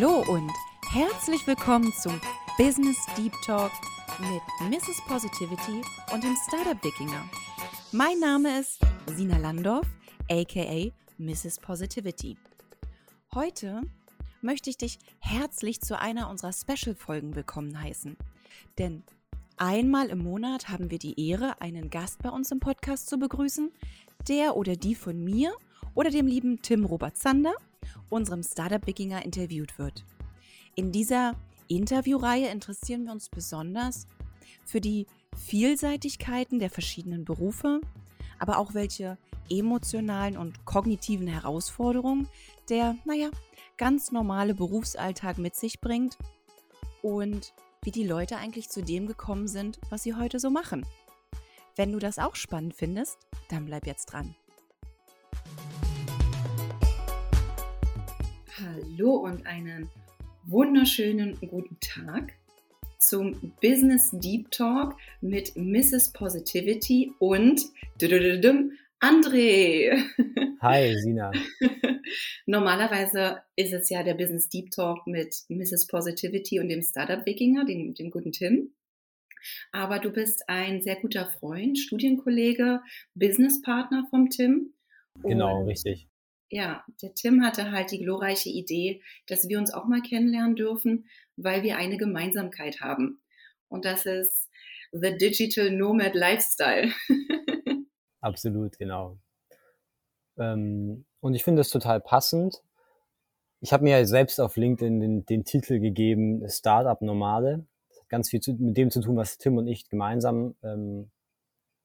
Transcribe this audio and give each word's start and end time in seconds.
Hallo 0.00 0.22
und 0.28 0.52
herzlich 0.90 1.44
willkommen 1.48 1.92
zum 1.92 2.20
Business 2.56 3.04
Deep 3.16 3.32
Talk 3.44 3.72
mit 4.20 4.70
Mrs. 4.70 5.02
Positivity 5.08 5.82
und 6.12 6.22
dem 6.22 6.36
Startup 6.46 6.80
Wikinger. 6.84 7.28
Mein 7.90 8.20
Name 8.20 8.60
ist 8.60 8.78
Sina 9.16 9.38
Landorf, 9.38 9.88
aka 10.30 10.92
Mrs. 11.18 11.58
Positivity. 11.58 12.36
Heute 13.34 13.80
möchte 14.40 14.70
ich 14.70 14.76
dich 14.76 15.00
herzlich 15.18 15.80
zu 15.80 15.98
einer 15.98 16.30
unserer 16.30 16.52
Special-Folgen 16.52 17.34
willkommen 17.34 17.82
heißen. 17.82 18.16
Denn 18.78 19.02
einmal 19.56 20.10
im 20.10 20.18
Monat 20.18 20.68
haben 20.68 20.92
wir 20.92 21.00
die 21.00 21.28
Ehre, 21.28 21.60
einen 21.60 21.90
Gast 21.90 22.22
bei 22.22 22.30
uns 22.30 22.52
im 22.52 22.60
Podcast 22.60 23.08
zu 23.08 23.18
begrüßen, 23.18 23.72
der 24.28 24.56
oder 24.56 24.76
die 24.76 24.94
von 24.94 25.24
mir 25.24 25.52
oder 25.96 26.10
dem 26.10 26.28
lieben 26.28 26.62
Tim 26.62 26.84
Robert 26.84 27.16
Zander 27.16 27.54
unserem 28.08 28.42
Startup-Wikinger 28.42 29.24
interviewt 29.24 29.78
wird. 29.78 30.04
In 30.74 30.92
dieser 30.92 31.34
Interviewreihe 31.68 32.48
interessieren 32.48 33.04
wir 33.04 33.12
uns 33.12 33.28
besonders 33.28 34.06
für 34.64 34.80
die 34.80 35.06
Vielseitigkeiten 35.36 36.58
der 36.58 36.70
verschiedenen 36.70 37.24
Berufe, 37.24 37.80
aber 38.38 38.58
auch 38.58 38.74
welche 38.74 39.18
emotionalen 39.50 40.36
und 40.36 40.64
kognitiven 40.64 41.26
Herausforderungen 41.26 42.28
der, 42.68 42.96
naja, 43.04 43.30
ganz 43.76 44.12
normale 44.12 44.54
Berufsalltag 44.54 45.38
mit 45.38 45.54
sich 45.54 45.80
bringt 45.80 46.18
und 47.02 47.54
wie 47.82 47.90
die 47.90 48.06
Leute 48.06 48.36
eigentlich 48.36 48.68
zu 48.68 48.82
dem 48.82 49.06
gekommen 49.06 49.48
sind, 49.48 49.78
was 49.88 50.02
sie 50.02 50.14
heute 50.14 50.40
so 50.40 50.50
machen. 50.50 50.84
Wenn 51.76 51.92
du 51.92 51.98
das 51.98 52.18
auch 52.18 52.34
spannend 52.34 52.74
findest, 52.74 53.18
dann 53.48 53.64
bleib 53.64 53.86
jetzt 53.86 54.06
dran. 54.06 54.34
Hallo 58.60 59.12
und 59.18 59.46
einen 59.46 59.88
wunderschönen 60.44 61.38
guten 61.48 61.78
Tag 61.80 62.32
zum 62.98 63.52
Business 63.62 64.10
Deep 64.10 64.50
Talk 64.50 64.96
mit 65.20 65.54
Mrs. 65.54 66.12
Positivity 66.12 67.12
und 67.20 67.62
André. 69.00 70.02
Hi, 70.60 70.98
Sina. 70.98 71.30
Normalerweise 72.46 73.42
ist 73.54 73.72
es 73.72 73.90
ja 73.90 74.02
der 74.02 74.14
Business 74.14 74.48
Deep 74.48 74.72
Talk 74.72 75.06
mit 75.06 75.36
Mrs. 75.48 75.86
Positivity 75.86 76.58
und 76.58 76.68
dem 76.68 76.82
Startup 76.82 77.24
Wikinger, 77.24 77.64
dem, 77.64 77.94
dem 77.94 78.10
guten 78.10 78.32
Tim. 78.32 78.72
Aber 79.70 80.00
du 80.00 80.10
bist 80.10 80.48
ein 80.48 80.82
sehr 80.82 80.96
guter 80.96 81.26
Freund, 81.26 81.78
Studienkollege, 81.78 82.80
Businesspartner 83.14 84.08
vom 84.10 84.30
Tim. 84.30 84.74
Genau, 85.22 85.62
richtig 85.64 86.08
ja, 86.50 86.84
der 87.02 87.14
Tim 87.14 87.42
hatte 87.42 87.70
halt 87.70 87.90
die 87.90 87.98
glorreiche 87.98 88.48
Idee, 88.48 89.02
dass 89.26 89.48
wir 89.48 89.58
uns 89.58 89.72
auch 89.72 89.86
mal 89.86 90.00
kennenlernen 90.00 90.56
dürfen, 90.56 91.08
weil 91.36 91.62
wir 91.62 91.76
eine 91.76 91.96
Gemeinsamkeit 91.96 92.80
haben. 92.80 93.20
Und 93.68 93.84
das 93.84 94.06
ist 94.06 94.48
The 94.92 95.16
Digital 95.16 95.70
Nomad 95.70 96.14
Lifestyle. 96.14 96.90
Absolut, 98.20 98.78
genau. 98.78 99.18
Ähm, 100.38 101.04
und 101.20 101.34
ich 101.34 101.44
finde 101.44 101.60
das 101.60 101.70
total 101.70 102.00
passend. 102.00 102.62
Ich 103.60 103.72
habe 103.72 103.84
mir 103.84 103.98
ja 103.98 104.04
selbst 104.04 104.40
auf 104.40 104.56
LinkedIn 104.56 105.00
den, 105.00 105.26
den 105.26 105.44
Titel 105.44 105.80
gegeben, 105.80 106.48
Startup 106.48 107.00
Nomade. 107.02 107.66
Das 107.88 108.00
hat 108.00 108.08
ganz 108.08 108.30
viel 108.30 108.40
zu, 108.40 108.54
mit 108.54 108.76
dem 108.76 108.90
zu 108.90 109.00
tun, 109.00 109.16
was 109.16 109.36
Tim 109.36 109.58
und 109.58 109.66
ich 109.66 109.88
gemeinsam 109.88 110.54
ähm, 110.62 111.10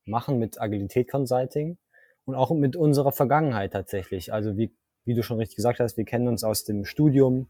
machen 0.06 0.40
mit 0.40 0.62
Agilität 0.62 1.10
Consulting 1.10 1.78
und 2.26 2.36
auch 2.36 2.52
mit 2.52 2.76
unserer 2.76 3.12
Vergangenheit 3.12 3.74
tatsächlich. 3.74 4.34
Also 4.34 4.58
wie, 4.58 4.72
wie 5.06 5.14
du 5.14 5.24
schon 5.24 5.38
richtig 5.38 5.56
gesagt 5.56 5.80
hast, 5.80 5.98
wir 5.98 6.06
kennen 6.06 6.28
uns 6.28 6.44
aus 6.44 6.64
dem 6.64 6.86
Studium 6.86 7.48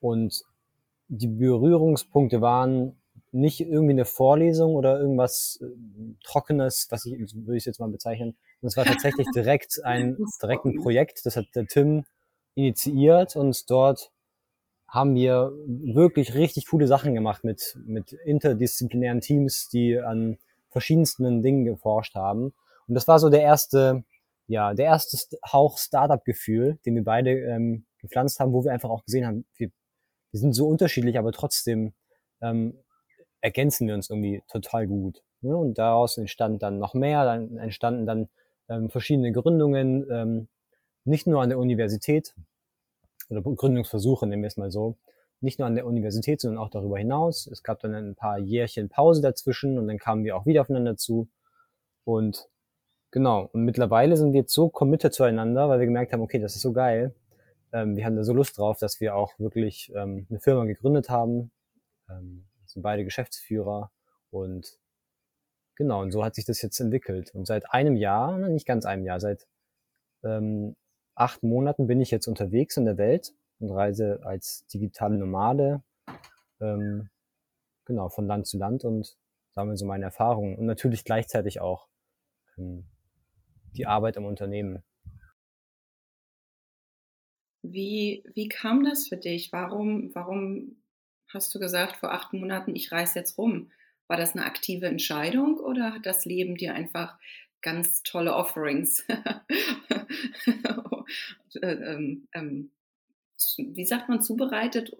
und 0.00 0.42
die 1.08 1.28
Berührungspunkte 1.28 2.40
waren 2.40 2.96
nicht 3.32 3.60
irgendwie 3.60 3.92
eine 3.92 4.04
Vorlesung 4.04 4.74
oder 4.74 4.98
irgendwas 5.00 5.58
äh, 5.62 5.66
Trockenes, 6.24 6.86
was 6.90 7.04
ich, 7.06 7.34
würde 7.34 7.56
ich 7.56 7.64
jetzt 7.64 7.80
mal 7.80 7.88
bezeichnen. 7.88 8.36
Und 8.60 8.68
es 8.68 8.76
war 8.76 8.84
tatsächlich 8.84 9.26
direkt 9.34 9.84
ein, 9.84 10.16
direkt 10.42 10.64
ein 10.64 10.76
Projekt, 10.76 11.26
das 11.26 11.36
hat 11.36 11.46
der 11.54 11.66
Tim 11.66 12.04
initiiert 12.54 13.36
und 13.36 13.70
dort 13.70 14.10
haben 14.86 15.14
wir 15.14 15.52
wirklich 15.66 16.34
richtig 16.34 16.66
coole 16.66 16.86
Sachen 16.86 17.14
gemacht 17.14 17.44
mit, 17.44 17.78
mit 17.84 18.12
interdisziplinären 18.12 19.20
Teams, 19.20 19.68
die 19.68 19.98
an 19.98 20.38
verschiedensten 20.70 21.42
Dingen 21.42 21.64
geforscht 21.64 22.14
haben. 22.14 22.54
Und 22.88 22.94
das 22.94 23.06
war 23.06 23.18
so 23.18 23.28
der 23.28 23.42
erste, 23.42 24.04
ja, 24.46 24.74
der 24.74 24.86
erste 24.86 25.18
Hauch 25.46 25.78
Startup-Gefühl, 25.78 26.78
den 26.86 26.94
wir 26.94 27.04
beide 27.04 27.30
ähm, 27.30 27.86
gepflanzt 27.98 28.40
haben, 28.40 28.52
wo 28.52 28.64
wir 28.64 28.72
einfach 28.72 28.90
auch 28.90 29.04
gesehen 29.04 29.26
haben, 29.26 29.46
wir, 29.56 29.70
wir 30.30 30.40
sind 30.40 30.54
so 30.54 30.66
unterschiedlich, 30.66 31.18
aber 31.18 31.32
trotzdem 31.32 31.92
ähm, 32.40 32.78
ergänzen 33.40 33.86
wir 33.86 33.94
uns 33.94 34.10
irgendwie 34.10 34.42
total 34.48 34.86
gut. 34.86 35.22
Ne? 35.42 35.56
Und 35.56 35.78
daraus 35.78 36.16
entstand 36.18 36.62
dann 36.62 36.78
noch 36.78 36.94
mehr, 36.94 37.24
dann 37.24 37.58
entstanden 37.58 38.06
dann 38.06 38.28
ähm, 38.68 38.90
verschiedene 38.90 39.32
Gründungen, 39.32 40.06
ähm, 40.10 40.48
nicht 41.04 41.26
nur 41.26 41.42
an 41.42 41.48
der 41.48 41.58
Universität, 41.58 42.34
oder 43.30 43.42
Gründungsversuche, 43.42 44.26
nehmen 44.26 44.42
wir 44.42 44.48
es 44.48 44.56
mal 44.56 44.70
so, 44.70 44.96
nicht 45.40 45.58
nur 45.58 45.68
an 45.68 45.74
der 45.74 45.86
Universität, 45.86 46.40
sondern 46.40 46.62
auch 46.62 46.70
darüber 46.70 46.98
hinaus. 46.98 47.46
Es 47.46 47.62
gab 47.62 47.80
dann 47.80 47.94
ein 47.94 48.14
paar 48.14 48.38
Jährchen 48.38 48.88
Pause 48.88 49.20
dazwischen 49.22 49.78
und 49.78 49.86
dann 49.86 49.98
kamen 49.98 50.24
wir 50.24 50.36
auch 50.36 50.46
wieder 50.46 50.62
aufeinander 50.62 50.96
zu. 50.96 51.28
Und 52.04 52.48
Genau. 53.10 53.48
Und 53.52 53.64
mittlerweile 53.64 54.16
sind 54.16 54.32
wir 54.32 54.40
jetzt 54.40 54.54
so 54.54 54.68
committed 54.68 55.14
zueinander, 55.14 55.68
weil 55.68 55.78
wir 55.80 55.86
gemerkt 55.86 56.12
haben, 56.12 56.20
okay, 56.20 56.38
das 56.38 56.56
ist 56.56 56.62
so 56.62 56.72
geil. 56.72 57.14
Ähm, 57.72 57.96
wir 57.96 58.04
haben 58.04 58.16
da 58.16 58.24
so 58.24 58.32
Lust 58.32 58.58
drauf, 58.58 58.78
dass 58.78 59.00
wir 59.00 59.14
auch 59.14 59.38
wirklich 59.38 59.92
ähm, 59.94 60.26
eine 60.30 60.40
Firma 60.40 60.64
gegründet 60.64 61.08
haben. 61.10 61.50
Ähm, 62.10 62.44
sind 62.66 62.82
beide 62.82 63.04
Geschäftsführer 63.04 63.90
und 64.30 64.78
genau, 65.74 66.02
und 66.02 66.10
so 66.12 66.24
hat 66.24 66.34
sich 66.34 66.44
das 66.44 66.62
jetzt 66.62 66.78
entwickelt. 66.80 67.34
Und 67.34 67.46
seit 67.46 67.72
einem 67.72 67.96
Jahr, 67.96 68.36
nicht 68.36 68.66
ganz 68.66 68.84
einem 68.84 69.04
Jahr, 69.04 69.20
seit 69.20 69.46
ähm, 70.22 70.76
acht 71.14 71.42
Monaten 71.42 71.86
bin 71.86 72.00
ich 72.00 72.10
jetzt 72.10 72.26
unterwegs 72.26 72.76
in 72.76 72.84
der 72.84 72.98
Welt 72.98 73.32
und 73.58 73.70
reise 73.70 74.20
als 74.22 74.66
digitale 74.66 75.16
Nomade, 75.16 75.82
ähm, 76.60 77.08
genau, 77.84 78.08
von 78.08 78.26
Land 78.26 78.46
zu 78.46 78.58
Land 78.58 78.84
und 78.84 79.16
sammle 79.52 79.76
so 79.76 79.86
meine 79.86 80.04
Erfahrungen 80.04 80.56
und 80.56 80.66
natürlich 80.66 81.04
gleichzeitig 81.04 81.60
auch 81.60 81.88
ähm, 82.58 82.84
die 83.76 83.86
Arbeit 83.86 84.16
im 84.16 84.24
Unternehmen. 84.24 84.82
Wie, 87.62 88.24
wie 88.34 88.48
kam 88.48 88.84
das 88.84 89.08
für 89.08 89.16
dich? 89.16 89.52
Warum, 89.52 90.14
warum 90.14 90.76
hast 91.28 91.54
du 91.54 91.58
gesagt 91.58 91.96
vor 91.96 92.12
acht 92.12 92.32
Monaten, 92.32 92.74
ich 92.74 92.92
reise 92.92 93.18
jetzt 93.18 93.36
rum? 93.36 93.70
War 94.06 94.16
das 94.16 94.34
eine 94.34 94.46
aktive 94.46 94.86
Entscheidung 94.86 95.58
oder 95.58 95.92
hat 95.92 96.06
das 96.06 96.24
Leben 96.24 96.56
dir 96.56 96.74
einfach 96.74 97.18
ganz 97.60 98.02
tolle 98.02 98.34
Offerings, 98.34 99.04
äh, 101.60 101.66
ähm, 101.66 102.28
ähm, 102.32 102.70
wie 103.56 103.84
sagt 103.84 104.08
man, 104.08 104.22
zubereitet 104.22 104.96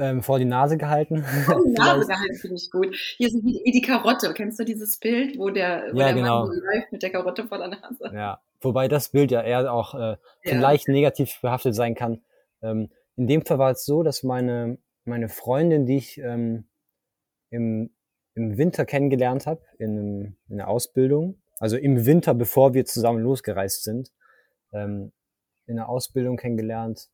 ähm, 0.00 0.22
vor 0.22 0.38
die 0.38 0.44
Nase 0.44 0.76
gehalten. 0.76 1.22
Vor 1.22 1.62
die 1.66 1.72
Nase 1.72 2.06
gehalten 2.06 2.34
finde 2.34 2.56
ich 2.56 2.70
gut. 2.70 2.94
Hier 3.16 3.28
ist 3.28 3.34
wie, 3.44 3.60
wie, 3.64 3.72
die 3.72 3.82
Karotte. 3.82 4.32
Kennst 4.34 4.58
du 4.58 4.64
dieses 4.64 4.98
Bild, 4.98 5.38
wo 5.38 5.50
der, 5.50 5.88
wo 5.92 5.98
ja, 5.98 6.06
der 6.06 6.14
genau. 6.14 6.46
Mann 6.46 6.56
läuft 6.56 6.92
mit 6.92 7.02
der 7.02 7.10
Karotte 7.10 7.46
vor 7.46 7.58
der 7.58 7.68
Nase? 7.68 8.10
Ja, 8.14 8.40
wobei 8.60 8.88
das 8.88 9.10
Bild 9.10 9.30
ja 9.30 9.42
eher 9.42 9.72
auch 9.72 9.94
äh, 9.94 10.16
vielleicht 10.42 10.88
ja. 10.88 10.94
negativ 10.94 11.40
behaftet 11.40 11.74
sein 11.74 11.94
kann. 11.94 12.22
Ähm, 12.62 12.90
in 13.16 13.26
dem 13.26 13.44
Fall 13.44 13.58
war 13.58 13.70
es 13.72 13.84
so, 13.84 14.02
dass 14.02 14.22
meine, 14.22 14.78
meine 15.04 15.28
Freundin, 15.28 15.86
die 15.86 15.96
ich 15.96 16.18
ähm, 16.18 16.64
im, 17.50 17.90
im 18.34 18.56
Winter 18.56 18.84
kennengelernt 18.84 19.46
habe, 19.46 19.62
in, 19.78 20.36
in 20.48 20.56
der 20.56 20.68
Ausbildung, 20.68 21.42
also 21.58 21.76
im 21.76 22.06
Winter, 22.06 22.34
bevor 22.34 22.74
wir 22.74 22.84
zusammen 22.84 23.22
losgereist 23.22 23.84
sind, 23.84 24.10
ähm, 24.72 25.12
in 25.66 25.76
der 25.76 25.88
Ausbildung 25.88 26.36
kennengelernt. 26.36 27.08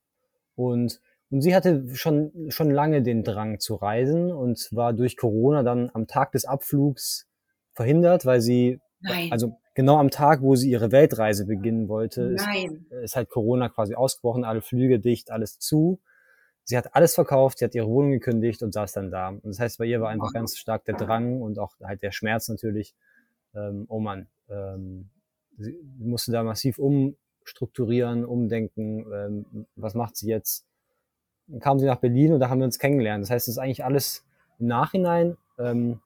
Und 0.55 1.01
und 1.31 1.43
sie 1.43 1.55
hatte 1.55 1.85
schon, 1.95 2.33
schon 2.49 2.71
lange 2.71 3.03
den 3.03 3.23
Drang 3.23 3.61
zu 3.61 3.75
reisen 3.75 4.33
und 4.33 4.69
war 4.73 4.93
durch 4.93 5.17
Corona 5.17 5.63
dann 5.63 5.91
am 5.93 6.07
Tag 6.07 6.33
des 6.33 6.45
Abflugs 6.47 7.27
verhindert, 7.75 8.25
weil 8.25 8.41
sie, 8.41 8.81
Nein. 9.01 9.31
also 9.31 9.59
genau 9.75 9.99
am 9.99 10.11
Tag, 10.11 10.41
wo 10.43 10.57
sie 10.57 10.71
ihre 10.71 10.91
Weltreise 10.91 11.47
beginnen 11.47 11.89
wollte, 11.89 12.23
ist, 12.23 12.47
ist, 13.03 13.17
halt 13.17 13.29
Corona 13.29 13.69
quasi 13.69 13.95
ausgebrochen, 13.95 14.45
alle 14.45 14.63
Flüge 14.63 15.01
dicht, 15.01 15.31
alles 15.31 15.59
zu. 15.59 16.01
Sie 16.65 16.77
hat 16.77 16.95
alles 16.95 17.15
verkauft, 17.15 17.59
sie 17.59 17.65
hat 17.65 17.75
ihre 17.75 17.89
Wohnung 17.89 18.11
gekündigt 18.11 18.63
und 18.63 18.73
saß 18.73 18.93
dann 18.93 19.11
da. 19.11 19.29
Und 19.29 19.45
das 19.45 19.61
heißt, 19.61 19.79
bei 19.79 19.85
ihr 19.85 20.01
war 20.01 20.09
einfach 20.11 20.33
ganz 20.33 20.57
stark 20.57 20.85
der 20.85 20.97
Drang 20.97 21.41
und 21.41 21.59
auch 21.59 21.73
halt 21.83 22.03
der 22.03 22.11
Schmerz 22.11 22.49
natürlich. 22.49 22.95
Ähm, 23.55 23.87
oh 23.89 24.01
Mann, 24.01 24.29
ähm, 24.51 25.11
sie 25.59 25.79
musste 25.99 26.33
da 26.33 26.43
massiv 26.43 26.79
umstrukturieren, 26.79 28.25
umdenken. 28.25 29.07
Ähm, 29.13 29.67
was 29.77 29.95
macht 29.95 30.17
sie 30.17 30.29
jetzt? 30.29 30.68
Dann 31.49 31.61
kam 31.61 31.79
sie 31.79 31.87
nach 31.87 31.99
Berlin 31.99 32.33
und 32.33 32.41
da 32.41 32.49
haben 32.49 32.59
wir 32.59 32.67
uns 32.67 32.79
kennengelernt. 32.79 33.23
Das 33.23 33.31
heißt, 33.31 33.49
es 33.49 33.55
ist 33.55 33.59
eigentlich 33.59 33.85
alles 33.85 34.25
im 34.59 34.67
Nachhinein, 34.67 35.37
ähm, 35.59 36.01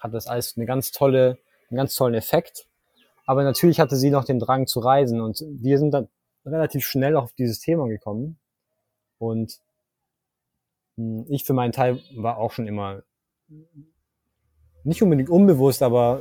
hat 0.00 0.14
das 0.14 0.26
alles 0.26 0.56
eine 0.56 0.66
ganz 0.66 0.92
tolle, 0.92 1.38
einen 1.70 1.76
ganz 1.76 1.94
tollen 1.94 2.14
Effekt. 2.14 2.66
Aber 3.26 3.42
natürlich 3.44 3.80
hatte 3.80 3.96
sie 3.96 4.10
noch 4.10 4.24
den 4.24 4.38
Drang 4.38 4.66
zu 4.66 4.80
reisen 4.80 5.20
und 5.20 5.44
wir 5.46 5.78
sind 5.78 5.92
dann 5.92 6.08
relativ 6.46 6.86
schnell 6.86 7.16
auf 7.16 7.32
dieses 7.32 7.60
Thema 7.60 7.86
gekommen. 7.88 8.38
Und 9.18 9.58
hm, 10.96 11.26
ich 11.28 11.44
für 11.44 11.52
meinen 11.52 11.72
Teil 11.72 12.00
war 12.16 12.38
auch 12.38 12.52
schon 12.52 12.66
immer 12.66 13.02
nicht 14.84 15.02
unbedingt 15.02 15.28
unbewusst, 15.28 15.82
aber 15.82 16.20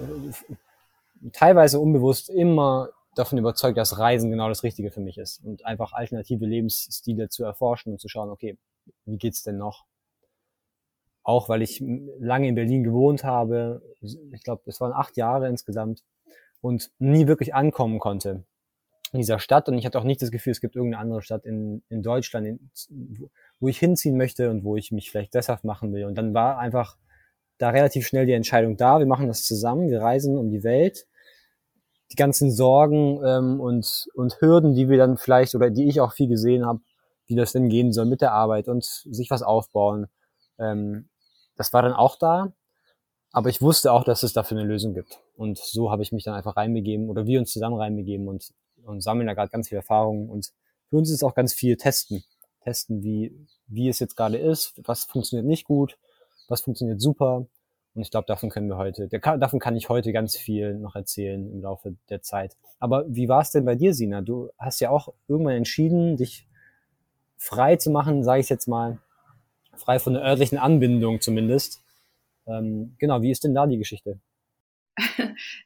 teilweise 1.31 1.79
unbewusst 1.79 2.29
immer 2.29 2.89
davon 3.17 3.37
überzeugt, 3.37 3.77
dass 3.77 3.97
Reisen 3.97 4.31
genau 4.31 4.49
das 4.49 4.63
Richtige 4.63 4.91
für 4.91 5.01
mich 5.01 5.17
ist 5.17 5.43
und 5.43 5.65
einfach 5.65 5.93
alternative 5.93 6.45
Lebensstile 6.45 7.29
zu 7.29 7.43
erforschen 7.43 7.93
und 7.93 7.99
zu 7.99 8.07
schauen, 8.07 8.29
okay, 8.29 8.57
wie 9.05 9.17
geht's 9.17 9.43
denn 9.43 9.57
noch? 9.57 9.85
Auch 11.23 11.49
weil 11.49 11.61
ich 11.61 11.83
lange 12.19 12.47
in 12.47 12.55
Berlin 12.55 12.83
gewohnt 12.83 13.23
habe, 13.23 13.81
ich 14.01 14.43
glaube, 14.43 14.63
es 14.65 14.79
waren 14.79 14.93
acht 14.93 15.17
Jahre 15.17 15.49
insgesamt 15.49 16.03
und 16.61 16.91
nie 16.99 17.27
wirklich 17.27 17.53
ankommen 17.53 17.99
konnte 17.99 18.45
in 19.13 19.19
dieser 19.19 19.39
Stadt 19.39 19.69
und 19.69 19.77
ich 19.77 19.85
hatte 19.85 19.99
auch 19.99 20.03
nicht 20.03 20.21
das 20.21 20.31
Gefühl, 20.31 20.51
es 20.51 20.61
gibt 20.61 20.75
irgendeine 20.75 21.01
andere 21.01 21.21
Stadt 21.21 21.45
in, 21.45 21.81
in 21.89 22.01
Deutschland, 22.01 22.47
in, 22.47 23.29
wo 23.59 23.67
ich 23.67 23.79
hinziehen 23.79 24.17
möchte 24.17 24.49
und 24.49 24.63
wo 24.63 24.75
ich 24.75 24.91
mich 24.91 25.11
vielleicht 25.11 25.33
deshalb 25.33 25.63
machen 25.63 25.93
will. 25.93 26.05
Und 26.05 26.15
dann 26.15 26.33
war 26.33 26.59
einfach 26.59 26.97
da 27.57 27.69
relativ 27.69 28.05
schnell 28.05 28.25
die 28.25 28.33
Entscheidung 28.33 28.77
da, 28.77 28.99
wir 28.99 29.05
machen 29.05 29.27
das 29.27 29.43
zusammen, 29.43 29.89
wir 29.89 30.01
reisen 30.01 30.37
um 30.37 30.49
die 30.49 30.63
Welt. 30.63 31.07
Die 32.11 32.15
ganzen 32.15 32.51
Sorgen 32.51 33.21
ähm, 33.25 33.59
und, 33.59 34.07
und 34.15 34.39
Hürden, 34.39 34.73
die 34.75 34.89
wir 34.89 34.97
dann 34.97 35.17
vielleicht 35.17 35.55
oder 35.55 35.69
die 35.69 35.87
ich 35.87 35.99
auch 35.99 36.13
viel 36.13 36.27
gesehen 36.27 36.65
habe, 36.65 36.79
wie 37.25 37.35
das 37.35 37.51
denn 37.51 37.69
gehen 37.69 37.91
soll 37.91 38.05
mit 38.05 38.21
der 38.21 38.31
Arbeit 38.31 38.67
und 38.67 38.83
sich 38.85 39.29
was 39.29 39.41
aufbauen, 39.41 40.07
ähm, 40.57 41.09
das 41.57 41.73
war 41.73 41.81
dann 41.81 41.93
auch 41.93 42.17
da. 42.17 42.53
Aber 43.31 43.49
ich 43.49 43.61
wusste 43.61 43.91
auch, 43.91 44.03
dass 44.03 44.23
es 44.23 44.33
dafür 44.33 44.57
eine 44.57 44.67
Lösung 44.67 44.93
gibt. 44.93 45.19
Und 45.35 45.57
so 45.57 45.91
habe 45.91 46.01
ich 46.01 46.11
mich 46.11 46.23
dann 46.23 46.33
einfach 46.33 46.55
reinbegeben 46.55 47.09
oder 47.09 47.25
wir 47.25 47.39
uns 47.39 47.51
zusammen 47.51 47.75
reinbegeben 47.75 48.27
und, 48.27 48.53
und 48.83 49.01
sammeln 49.01 49.27
da 49.27 49.33
gerade 49.33 49.51
ganz 49.51 49.67
viel 49.67 49.75
Erfahrung. 49.75 50.29
Und 50.29 50.51
für 50.89 50.95
uns 50.95 51.11
ist 51.11 51.23
auch 51.23 51.35
ganz 51.35 51.53
viel 51.53 51.75
testen. 51.77 52.23
Testen, 52.63 53.03
wie, 53.03 53.47
wie 53.67 53.89
es 53.89 53.99
jetzt 53.99 54.15
gerade 54.15 54.37
ist, 54.37 54.73
was 54.85 55.03
funktioniert 55.03 55.45
nicht 55.45 55.65
gut, 55.65 55.97
was 56.47 56.61
funktioniert 56.61 57.01
super. 57.01 57.47
Und 57.97 58.03
ich 58.03 58.11
glaube, 58.11 58.27
davon 58.27 58.51
können 58.51 58.69
wir 58.69 58.77
heute, 58.77 59.07
der, 59.07 59.19
davon 59.39 59.59
kann 59.59 59.75
ich 59.75 59.89
heute 59.89 60.13
ganz 60.13 60.37
viel 60.37 60.75
noch 60.75 60.95
erzählen 60.95 61.51
im 61.51 61.63
Laufe 61.63 61.95
der 62.09 62.21
Zeit. 62.21 62.55
Aber 62.77 63.05
wie 63.07 63.27
war 63.27 63.41
es 63.41 63.49
denn 63.49 63.65
bei 63.65 63.73
dir, 63.73 63.95
Sina? 63.95 64.21
Du 64.21 64.51
hast 64.59 64.79
ja 64.81 64.91
auch 64.91 65.15
irgendwann 65.27 65.55
entschieden, 65.55 66.15
dich 66.15 66.47
frei 67.37 67.75
zu 67.77 67.89
machen, 67.89 68.23
sage 68.23 68.41
ich 68.41 68.49
jetzt 68.49 68.67
mal, 68.67 68.99
frei 69.73 69.97
von 69.97 70.13
der 70.13 70.21
örtlichen 70.21 70.59
Anbindung 70.59 71.21
zumindest. 71.21 71.83
Ähm, 72.45 72.93
genau, 72.99 73.23
wie 73.23 73.31
ist 73.31 73.43
denn 73.43 73.55
da 73.55 73.65
die 73.65 73.79
Geschichte? 73.79 74.19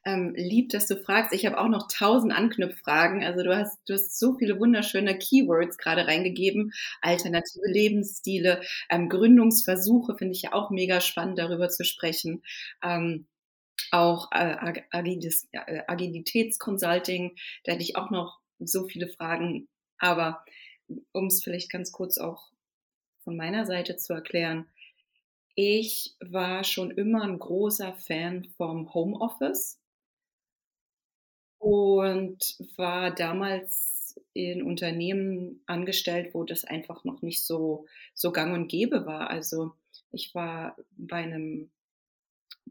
Ähm, 0.04 0.34
lieb, 0.36 0.70
dass 0.70 0.86
du 0.86 0.96
fragst. 0.96 1.32
Ich 1.32 1.46
habe 1.46 1.58
auch 1.58 1.68
noch 1.68 1.88
tausend 1.88 2.32
Anknüpffragen. 2.32 3.22
Also 3.22 3.42
du 3.42 3.56
hast, 3.56 3.78
du 3.86 3.94
hast 3.94 4.18
so 4.18 4.36
viele 4.36 4.58
wunderschöne 4.58 5.18
Keywords 5.18 5.78
gerade 5.78 6.06
reingegeben. 6.06 6.72
Alternative 7.00 7.66
Lebensstile, 7.66 8.62
ähm, 8.90 9.08
Gründungsversuche 9.08 10.16
finde 10.16 10.32
ich 10.32 10.42
ja 10.42 10.52
auch 10.52 10.70
mega 10.70 11.00
spannend, 11.00 11.38
darüber 11.38 11.68
zu 11.68 11.84
sprechen. 11.84 12.42
Ähm, 12.82 13.26
auch 13.90 14.30
äh, 14.32 14.82
Agilis, 14.90 15.48
äh, 15.52 15.82
Agilitätsconsulting, 15.86 17.36
da 17.64 17.72
hätte 17.72 17.82
ich 17.82 17.96
auch 17.96 18.10
noch 18.10 18.40
so 18.58 18.86
viele 18.86 19.08
Fragen. 19.08 19.68
Aber 19.98 20.44
um 21.12 21.26
es 21.26 21.42
vielleicht 21.42 21.70
ganz 21.70 21.92
kurz 21.92 22.18
auch 22.18 22.50
von 23.24 23.36
meiner 23.36 23.66
Seite 23.66 23.96
zu 23.96 24.12
erklären, 24.14 24.68
ich 25.54 26.16
war 26.20 26.64
schon 26.64 26.90
immer 26.90 27.22
ein 27.22 27.38
großer 27.38 27.94
Fan 27.94 28.48
vom 28.56 28.92
Homeoffice 28.94 29.81
und 31.62 32.56
war 32.76 33.14
damals 33.14 34.20
in 34.34 34.62
Unternehmen 34.64 35.62
angestellt, 35.66 36.34
wo 36.34 36.42
das 36.42 36.64
einfach 36.64 37.04
noch 37.04 37.22
nicht 37.22 37.44
so, 37.44 37.86
so 38.14 38.32
gang 38.32 38.52
und 38.52 38.66
gäbe 38.68 39.06
war. 39.06 39.30
Also 39.30 39.72
ich 40.10 40.34
war 40.34 40.76
bei 40.96 41.18
einem, 41.18 41.70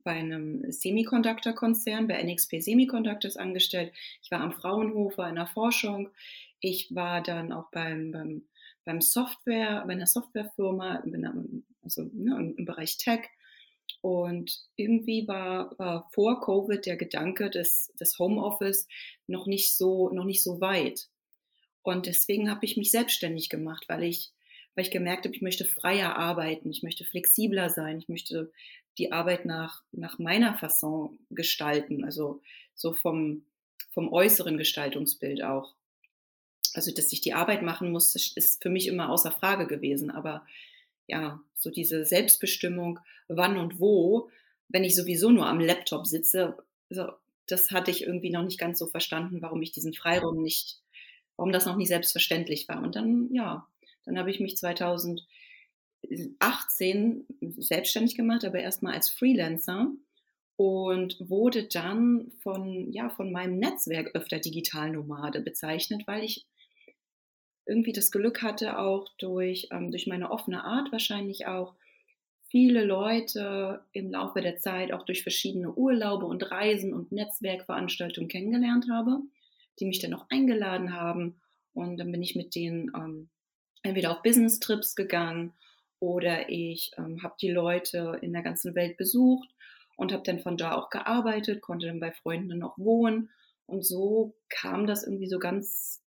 bei 0.03 0.11
einem 0.11 0.69
Semiconductor-Konzern, 0.69 2.07
bei 2.07 2.21
NXP 2.21 2.61
Semiconductors 2.61 3.37
angestellt. 3.37 3.93
Ich 4.21 4.29
war 4.29 4.41
am 4.41 4.51
Fraunhofer 4.51 5.29
in 5.29 5.35
der 5.35 5.47
Forschung. 5.47 6.09
Ich 6.59 6.93
war 6.93 7.23
dann 7.23 7.53
auch 7.53 7.71
beim, 7.71 8.11
beim 8.11 8.43
beim 8.83 9.01
Software, 9.01 9.83
bei 9.85 9.93
einer 9.93 10.07
Softwarefirma, 10.07 11.03
also 11.83 12.09
ne, 12.13 12.53
im 12.57 12.65
Bereich 12.65 12.97
Tech. 12.97 13.29
Und 14.01 14.63
irgendwie 14.75 15.27
war, 15.27 15.77
war 15.77 16.09
vor 16.11 16.41
Covid 16.41 16.85
der 16.85 16.97
Gedanke 16.97 17.49
des, 17.49 17.93
des 17.99 18.17
Homeoffice 18.17 18.87
noch 19.27 19.45
nicht 19.45 19.75
so, 19.75 20.09
noch 20.09 20.25
nicht 20.25 20.43
so 20.43 20.59
weit. 20.59 21.07
Und 21.83 22.07
deswegen 22.07 22.49
habe 22.49 22.65
ich 22.65 22.77
mich 22.77 22.91
selbstständig 22.91 23.49
gemacht, 23.49 23.85
weil 23.87 24.03
ich, 24.03 24.31
weil 24.75 24.85
ich 24.85 24.91
gemerkt 24.91 25.25
habe, 25.25 25.35
ich 25.35 25.41
möchte 25.41 25.65
freier 25.65 26.15
arbeiten, 26.15 26.71
ich 26.71 26.83
möchte 26.83 27.05
flexibler 27.05 27.69
sein, 27.69 27.99
ich 27.99 28.09
möchte 28.09 28.51
die 28.97 29.11
Arbeit 29.11 29.45
nach, 29.45 29.83
nach 29.91 30.19
meiner 30.19 30.55
Fasson 30.55 31.19
gestalten, 31.29 32.03
also 32.03 32.41
so 32.73 32.93
vom, 32.93 33.45
vom 33.91 34.11
äußeren 34.11 34.57
Gestaltungsbild 34.57 35.43
auch 35.43 35.75
also 36.73 36.91
dass 36.91 37.11
ich 37.11 37.21
die 37.21 37.33
Arbeit 37.33 37.61
machen 37.61 37.91
muss, 37.91 38.15
ist 38.15 38.61
für 38.61 38.69
mich 38.69 38.87
immer 38.87 39.09
außer 39.09 39.31
Frage 39.31 39.67
gewesen. 39.67 40.11
Aber 40.11 40.45
ja, 41.11 41.39
so 41.57 41.69
diese 41.69 42.05
Selbstbestimmung, 42.05 42.99
wann 43.27 43.57
und 43.57 43.79
wo, 43.79 44.29
wenn 44.69 44.85
ich 44.85 44.95
sowieso 44.95 45.29
nur 45.29 45.45
am 45.45 45.59
Laptop 45.59 46.07
sitze, 46.07 46.57
so, 46.89 47.11
das 47.47 47.69
hatte 47.71 47.91
ich 47.91 48.03
irgendwie 48.03 48.29
noch 48.29 48.43
nicht 48.43 48.57
ganz 48.59 48.79
so 48.79 48.87
verstanden, 48.87 49.41
warum 49.41 49.61
ich 49.61 49.73
diesen 49.73 49.93
Freiraum 49.93 50.41
nicht, 50.41 50.79
warum 51.35 51.51
das 51.51 51.65
noch 51.65 51.75
nicht 51.75 51.89
selbstverständlich 51.89 52.69
war. 52.69 52.81
Und 52.81 52.95
dann, 52.95 53.29
ja, 53.33 53.67
dann 54.05 54.17
habe 54.17 54.31
ich 54.31 54.39
mich 54.39 54.55
2018 54.55 55.25
selbstständig 57.57 58.15
gemacht, 58.15 58.45
aber 58.45 58.59
erstmal 58.59 58.93
als 58.93 59.09
Freelancer 59.09 59.91
und 60.55 61.17
wurde 61.19 61.65
dann 61.65 62.31
von, 62.39 62.93
ja, 62.93 63.09
von 63.09 63.33
meinem 63.33 63.59
Netzwerk 63.59 64.15
öfter 64.15 64.39
Digitalnomade 64.39 65.41
bezeichnet, 65.41 66.03
weil 66.05 66.23
ich 66.23 66.45
irgendwie 67.71 67.93
das 67.93 68.11
Glück 68.11 68.41
hatte, 68.41 68.77
auch 68.77 69.07
durch, 69.17 69.69
ähm, 69.71 69.89
durch 69.89 70.05
meine 70.05 70.29
offene 70.29 70.63
Art 70.63 70.91
wahrscheinlich 70.91 71.47
auch, 71.47 71.73
viele 72.51 72.83
Leute 72.83 73.81
im 73.93 74.11
Laufe 74.11 74.41
der 74.41 74.57
Zeit 74.57 74.91
auch 74.91 75.05
durch 75.05 75.23
verschiedene 75.23 75.71
Urlaube 75.71 76.25
und 76.25 76.51
Reisen 76.51 76.93
und 76.93 77.13
Netzwerkveranstaltungen 77.13 78.27
kennengelernt 78.27 78.87
habe, 78.91 79.21
die 79.79 79.85
mich 79.85 79.99
dann 79.99 80.13
auch 80.13 80.25
eingeladen 80.29 80.93
haben. 80.93 81.39
Und 81.73 81.97
dann 81.97 82.11
bin 82.11 82.21
ich 82.21 82.35
mit 82.35 82.53
denen 82.53 82.91
ähm, 82.93 83.29
entweder 83.83 84.11
auf 84.11 84.21
Business-Trips 84.21 84.97
gegangen 84.97 85.53
oder 85.99 86.49
ich 86.49 86.91
ähm, 86.97 87.23
habe 87.23 87.35
die 87.39 87.51
Leute 87.51 88.19
in 88.21 88.33
der 88.33 88.41
ganzen 88.41 88.75
Welt 88.75 88.97
besucht 88.97 89.49
und 89.95 90.11
habe 90.11 90.23
dann 90.23 90.39
von 90.39 90.57
da 90.57 90.75
auch 90.75 90.89
gearbeitet, 90.89 91.61
konnte 91.61 91.87
dann 91.87 92.01
bei 92.01 92.11
Freunden 92.11 92.57
noch 92.57 92.77
wohnen. 92.77 93.29
Und 93.65 93.85
so 93.85 94.35
kam 94.49 94.87
das 94.87 95.03
irgendwie 95.05 95.29
so 95.29 95.39
ganz 95.39 96.01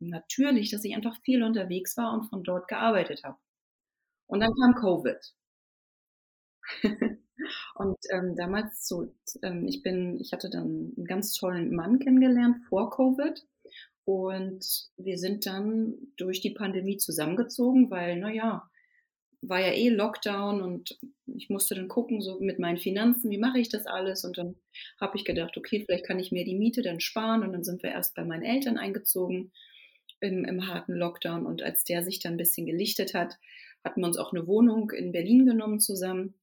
natürlich, 0.00 0.70
dass 0.70 0.84
ich 0.84 0.94
einfach 0.94 1.20
viel 1.22 1.42
unterwegs 1.42 1.96
war 1.96 2.12
und 2.12 2.24
von 2.24 2.42
dort 2.42 2.68
gearbeitet 2.68 3.22
habe. 3.24 3.38
Und 4.26 4.40
dann 4.40 4.54
kam 4.54 4.74
Covid. 4.74 5.18
und 7.74 7.98
ähm, 8.10 8.36
damals 8.36 8.86
so, 8.86 9.12
ähm, 9.42 9.66
ich 9.66 9.82
bin, 9.82 10.18
ich 10.20 10.32
hatte 10.32 10.50
dann 10.50 10.94
einen 10.96 11.06
ganz 11.06 11.34
tollen 11.34 11.74
Mann 11.74 11.98
kennengelernt 11.98 12.58
vor 12.68 12.90
Covid. 12.90 13.44
Und 14.04 14.88
wir 14.96 15.18
sind 15.18 15.46
dann 15.46 15.94
durch 16.16 16.40
die 16.40 16.50
Pandemie 16.50 16.96
zusammengezogen, 16.96 17.90
weil, 17.90 18.18
naja, 18.18 18.68
war 19.42 19.60
ja 19.60 19.72
eh 19.72 19.88
Lockdown 19.88 20.60
und 20.60 20.98
ich 21.26 21.48
musste 21.48 21.74
dann 21.74 21.88
gucken, 21.88 22.20
so 22.20 22.38
mit 22.40 22.58
meinen 22.58 22.76
Finanzen, 22.78 23.30
wie 23.30 23.38
mache 23.38 23.58
ich 23.58 23.68
das 23.68 23.86
alles? 23.86 24.24
Und 24.24 24.36
dann 24.36 24.56
habe 25.00 25.16
ich 25.16 25.24
gedacht, 25.24 25.56
okay, 25.56 25.82
vielleicht 25.84 26.06
kann 26.06 26.18
ich 26.18 26.30
mir 26.30 26.44
die 26.44 26.56
Miete 26.56 26.82
dann 26.82 27.00
sparen. 27.00 27.42
Und 27.42 27.52
dann 27.52 27.64
sind 27.64 27.82
wir 27.82 27.90
erst 27.90 28.14
bei 28.14 28.24
meinen 28.24 28.42
Eltern 28.42 28.78
eingezogen 28.78 29.52
im, 30.20 30.44
im 30.44 30.66
harten 30.66 30.94
Lockdown. 30.94 31.46
Und 31.46 31.62
als 31.62 31.84
der 31.84 32.02
sich 32.02 32.18
dann 32.18 32.34
ein 32.34 32.38
bisschen 32.38 32.66
gelichtet 32.66 33.14
hat, 33.14 33.38
hatten 33.84 34.00
wir 34.00 34.06
uns 34.06 34.18
auch 34.18 34.32
eine 34.32 34.46
Wohnung 34.46 34.90
in 34.90 35.12
Berlin 35.12 35.46
genommen 35.46 35.80
zusammen. 35.80 36.34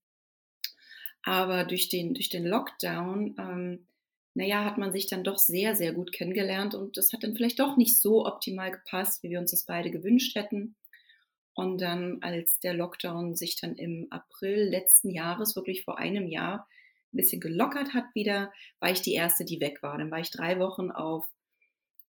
Aber 1.23 1.65
durch 1.65 1.89
den, 1.89 2.13
durch 2.13 2.29
den 2.29 2.45
Lockdown, 2.45 3.35
ähm, 3.37 3.87
naja, 4.33 4.63
hat 4.63 4.77
man 4.77 4.91
sich 4.91 5.07
dann 5.07 5.23
doch 5.23 5.37
sehr, 5.37 5.75
sehr 5.75 5.93
gut 5.93 6.13
kennengelernt 6.13 6.75
und 6.75 6.95
das 6.95 7.11
hat 7.11 7.23
dann 7.23 7.35
vielleicht 7.35 7.59
doch 7.59 7.75
nicht 7.75 7.99
so 7.99 8.25
optimal 8.25 8.71
gepasst, 8.71 9.23
wie 9.23 9.31
wir 9.31 9.39
uns 9.39 9.51
das 9.51 9.65
beide 9.65 9.91
gewünscht 9.91 10.35
hätten. 10.35 10.75
Und 11.53 11.81
dann, 11.81 12.19
als 12.21 12.59
der 12.59 12.75
Lockdown 12.75 13.35
sich 13.35 13.59
dann 13.59 13.75
im 13.75 14.07
April 14.11 14.69
letzten 14.69 15.09
Jahres, 15.09 15.55
wirklich 15.55 15.83
vor 15.83 15.97
einem 15.97 16.27
Jahr, 16.27 16.67
ein 17.11 17.17
bisschen 17.17 17.41
gelockert 17.41 17.93
hat 17.95 18.05
wieder, 18.13 18.53
war 18.79 18.91
ich 18.91 19.01
die 19.01 19.13
Erste, 19.13 19.43
die 19.43 19.59
weg 19.59 19.81
war. 19.81 19.97
Dann 19.97 20.11
war 20.11 20.19
ich 20.19 20.29
drei 20.29 20.59
Wochen 20.59 20.91
auf, 20.91 21.25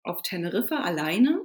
auf 0.01 0.21
Teneriffa 0.21 0.77
alleine 0.77 1.41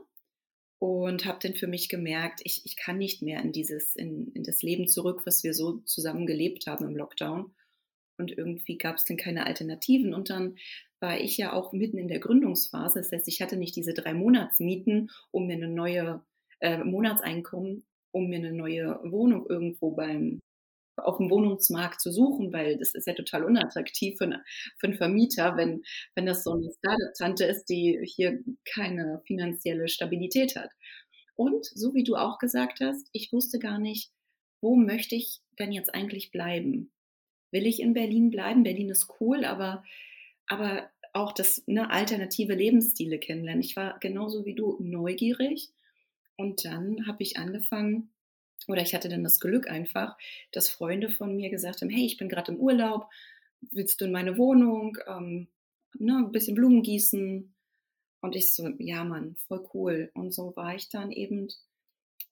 und 0.79 1.25
habe 1.25 1.39
dann 1.43 1.55
für 1.55 1.67
mich 1.67 1.89
gemerkt, 1.89 2.41
ich, 2.45 2.63
ich 2.65 2.77
kann 2.77 2.99
nicht 2.99 3.23
mehr 3.23 3.43
in 3.43 3.53
dieses, 3.53 3.97
in, 3.97 4.31
in 4.33 4.45
das 4.45 4.63
Leben 4.63 4.89
zurück, 4.89 5.23
was 5.25 5.43
wir 5.43 5.55
so 5.55 5.79
zusammen 5.79 6.27
gelebt 6.27 6.67
haben 6.67 6.87
im 6.87 6.97
Lockdown. 6.97 7.53
Und 8.17 8.37
irgendwie 8.37 8.79
gab 8.79 8.97
es 8.97 9.05
dann 9.05 9.17
keine 9.17 9.47
Alternativen. 9.47 10.15
Und 10.15 10.31
dann 10.31 10.57
war 11.01 11.21
ich 11.21 11.37
ja 11.37 11.53
auch 11.53 11.73
mitten 11.73 11.99
in 11.99 12.09
der 12.09 12.21
Gründungsphase. 12.21 13.01
Das 13.01 13.13
heißt, 13.13 13.29
ich 13.29 13.41
hatte 13.41 13.57
nicht 13.57 13.77
diese 13.77 13.95
drei 13.95 14.15
Monatsmieten, 14.15 15.11
um 15.31 15.47
mir 15.47 15.55
eine 15.55 15.69
neue 15.69 16.23
äh, 16.61 16.83
Monatseinkommen, 16.83 17.85
um 18.13 18.29
mir 18.29 18.39
eine 18.39 18.53
neue 18.53 19.01
Wohnung 19.05 19.47
irgendwo 19.49 19.93
beim 19.93 20.41
auf 20.99 21.19
dem 21.19 21.31
Wohnungsmarkt 21.31 22.01
zu 22.01 22.13
suchen, 22.13 22.53
weil 22.53 22.77
das 22.79 22.95
ist 22.95 23.07
ja 23.07 23.15
total 23.15 23.45
unattraktiv 23.45 24.17
für, 24.19 24.25
eine, 24.25 24.45
für 24.79 24.89
einen 24.89 24.97
Vermieter, 24.97 25.57
wenn, 25.57 25.83
wenn 26.15 26.27
das 26.27 26.45
so 26.45 26.53
eine 26.53 26.71
Startup-Tante 26.79 27.45
ist, 27.45 27.67
die 27.67 28.01
hier 28.05 28.39
keine 28.65 29.23
finanzielle 29.27 29.89
Stabilität 29.89 30.57
hat. 30.57 30.71
Und 31.37 31.67
so 31.67 31.95
wie 31.95 32.05
du 32.05 32.17
auch 32.17 32.39
gesagt 32.39 32.81
hast, 32.81 33.09
ich 33.13 33.33
wusste 33.33 33.59
gar 33.59 33.79
nicht, 33.79 34.11
wo 34.61 34.75
möchte 34.75 35.15
ich 35.15 35.41
denn 35.59 35.73
jetzt 35.73 35.95
eigentlich 35.95 36.31
bleiben? 36.33 36.91
Will 37.53 37.67
ich 37.67 37.81
in 37.81 37.95
Berlin 37.95 38.31
bleiben? 38.31 38.65
Berlin 38.65 38.91
ist 38.91 39.09
cool, 39.21 39.45
aber, 39.45 39.85
aber 40.47 40.91
auch 41.13 41.33
das 41.33 41.63
ne, 41.67 41.91
alternative 41.91 42.55
Lebensstile 42.55 43.19
kennenlernen. 43.19 43.63
Ich 43.63 43.77
war 43.77 43.99
genauso 44.01 44.45
wie 44.45 44.55
du 44.55 44.77
neugierig 44.81 45.71
und 46.37 46.65
dann 46.65 47.07
habe 47.07 47.23
ich 47.23 47.37
angefangen, 47.37 48.11
oder 48.69 48.83
ich 48.83 48.95
hatte 48.95 49.09
dann 49.09 49.25
das 49.25 49.41
Glück 49.41 49.69
einfach, 49.69 50.17
dass 50.53 50.69
Freunde 50.69 51.11
von 51.11 51.35
mir 51.35 51.51
gesagt 51.51 51.81
haben, 51.81 51.91
hey, 51.91 52.05
ich 52.05 52.19
bin 52.19 52.29
gerade 52.29 52.53
im 52.53 52.59
Urlaub, 52.59 53.09
willst 53.61 54.01
du 54.01 54.05
in 54.05 54.13
meine 54.13 54.37
Wohnung, 54.37 54.97
ähm, 55.07 55.49
ne, 55.99 56.19
ein 56.19 56.33
bisschen 56.33 56.55
Blumen 56.55 56.83
gießen? 56.83 57.53
Und 58.21 58.37
ich 58.37 58.53
so, 58.53 58.69
ja 58.79 59.05
Mann, 59.05 59.37
voll 59.47 59.67
cool. 59.75 60.11
Und 60.15 60.33
so 60.33 60.55
war 60.55 60.75
ich 60.75 60.89
dann 60.89 61.11
eben, 61.11 61.49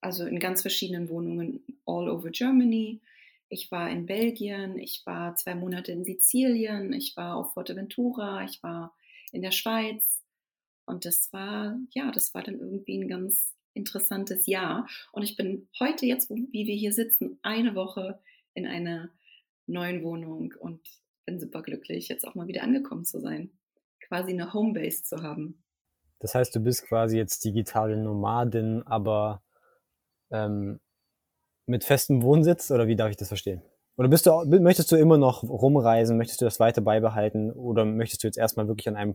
also 0.00 0.24
in 0.26 0.38
ganz 0.38 0.62
verschiedenen 0.62 1.08
Wohnungen 1.08 1.64
all 1.86 2.08
over 2.08 2.30
Germany. 2.30 3.00
Ich 3.48 3.70
war 3.70 3.88
in 3.90 4.06
Belgien, 4.06 4.78
ich 4.78 5.02
war 5.06 5.36
zwei 5.36 5.54
Monate 5.54 5.92
in 5.92 6.04
Sizilien, 6.04 6.92
ich 6.92 7.16
war 7.16 7.36
auf 7.36 7.54
Forteventura, 7.54 8.44
ich 8.44 8.62
war 8.62 8.94
in 9.32 9.42
der 9.42 9.52
Schweiz. 9.52 10.20
Und 10.84 11.04
das 11.04 11.32
war, 11.32 11.78
ja, 11.92 12.10
das 12.10 12.34
war 12.34 12.42
dann 12.42 12.58
irgendwie 12.58 12.98
ein 12.98 13.08
ganz 13.08 13.55
interessantes 13.76 14.46
Jahr. 14.46 14.86
Und 15.12 15.22
ich 15.22 15.36
bin 15.36 15.68
heute 15.78 16.06
jetzt, 16.06 16.30
wie 16.30 16.66
wir 16.66 16.74
hier 16.74 16.92
sitzen, 16.92 17.38
eine 17.42 17.74
Woche 17.74 18.18
in 18.54 18.66
einer 18.66 19.10
neuen 19.66 20.02
Wohnung 20.02 20.54
und 20.58 20.80
bin 21.26 21.40
super 21.40 21.62
glücklich, 21.62 22.08
jetzt 22.08 22.26
auch 22.26 22.34
mal 22.34 22.46
wieder 22.46 22.62
angekommen 22.62 23.04
zu 23.04 23.20
sein. 23.20 23.50
Quasi 24.00 24.32
eine 24.32 24.52
Homebase 24.52 25.02
zu 25.02 25.22
haben. 25.22 25.62
Das 26.20 26.34
heißt, 26.34 26.54
du 26.54 26.60
bist 26.60 26.86
quasi 26.86 27.16
jetzt 27.16 27.44
digitale 27.44 27.96
Nomadin, 27.96 28.82
aber 28.84 29.42
ähm, 30.30 30.80
mit 31.66 31.84
festem 31.84 32.22
Wohnsitz 32.22 32.70
oder 32.70 32.86
wie 32.86 32.96
darf 32.96 33.10
ich 33.10 33.16
das 33.16 33.28
verstehen? 33.28 33.62
Oder 33.98 34.08
bist 34.08 34.26
du, 34.26 34.44
möchtest 34.44 34.92
du 34.92 34.96
immer 34.96 35.18
noch 35.18 35.42
rumreisen? 35.42 36.16
Möchtest 36.18 36.40
du 36.40 36.44
das 36.44 36.60
weiter 36.60 36.82
beibehalten? 36.82 37.50
Oder 37.50 37.84
möchtest 37.84 38.22
du 38.22 38.28
jetzt 38.28 38.36
erstmal 38.36 38.68
wirklich 38.68 38.88
an 38.88 38.96
einem 38.96 39.14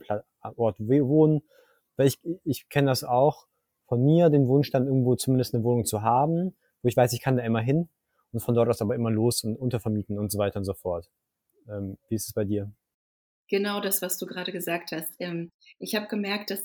Ort 0.56 0.80
wohnen? 0.80 1.41
Weil 1.98 2.08
ich, 2.08 2.20
ich 2.44 2.68
kenne 2.68 2.88
das 2.88 3.03
auch 3.03 3.48
von 3.91 4.05
mir, 4.05 4.29
den 4.29 4.48
Wunsch 4.48 4.71
dann 4.71 4.88
irgendwo 4.88 5.15
zumindest 5.15 5.53
eine 5.53 5.65
Wohnung 5.65 5.83
zu 5.83 6.01
haben, 6.01 6.55
wo 6.81 6.88
ich 6.88 6.95
weiß, 6.95 7.12
ich 7.12 7.19
kann 7.19 7.36
da 7.36 7.43
immer 7.43 7.60
hin 7.60 7.89
und 8.31 8.39
von 8.39 8.55
dort 8.55 8.69
aus 8.69 8.81
aber 8.81 8.95
immer 8.95 9.12
los 9.12 9.43
und 9.43 9.57
untervermieten 9.57 10.17
und 10.17 10.31
so 10.31 10.39
weiter 10.39 10.60
und 10.60 10.63
so 10.63 10.74
fort. 10.74 11.12
Ähm, 11.67 11.98
wie 12.07 12.15
ist 12.15 12.27
es 12.27 12.31
bei 12.31 12.45
dir? 12.45 12.71
Genau 13.50 13.81
das, 13.81 14.01
was 14.01 14.17
du 14.17 14.27
gerade 14.27 14.53
gesagt 14.53 14.93
hast. 14.93 15.12
Ähm, 15.19 15.51
ich 15.77 15.93
habe 15.95 16.07
gemerkt, 16.07 16.51
dass 16.51 16.63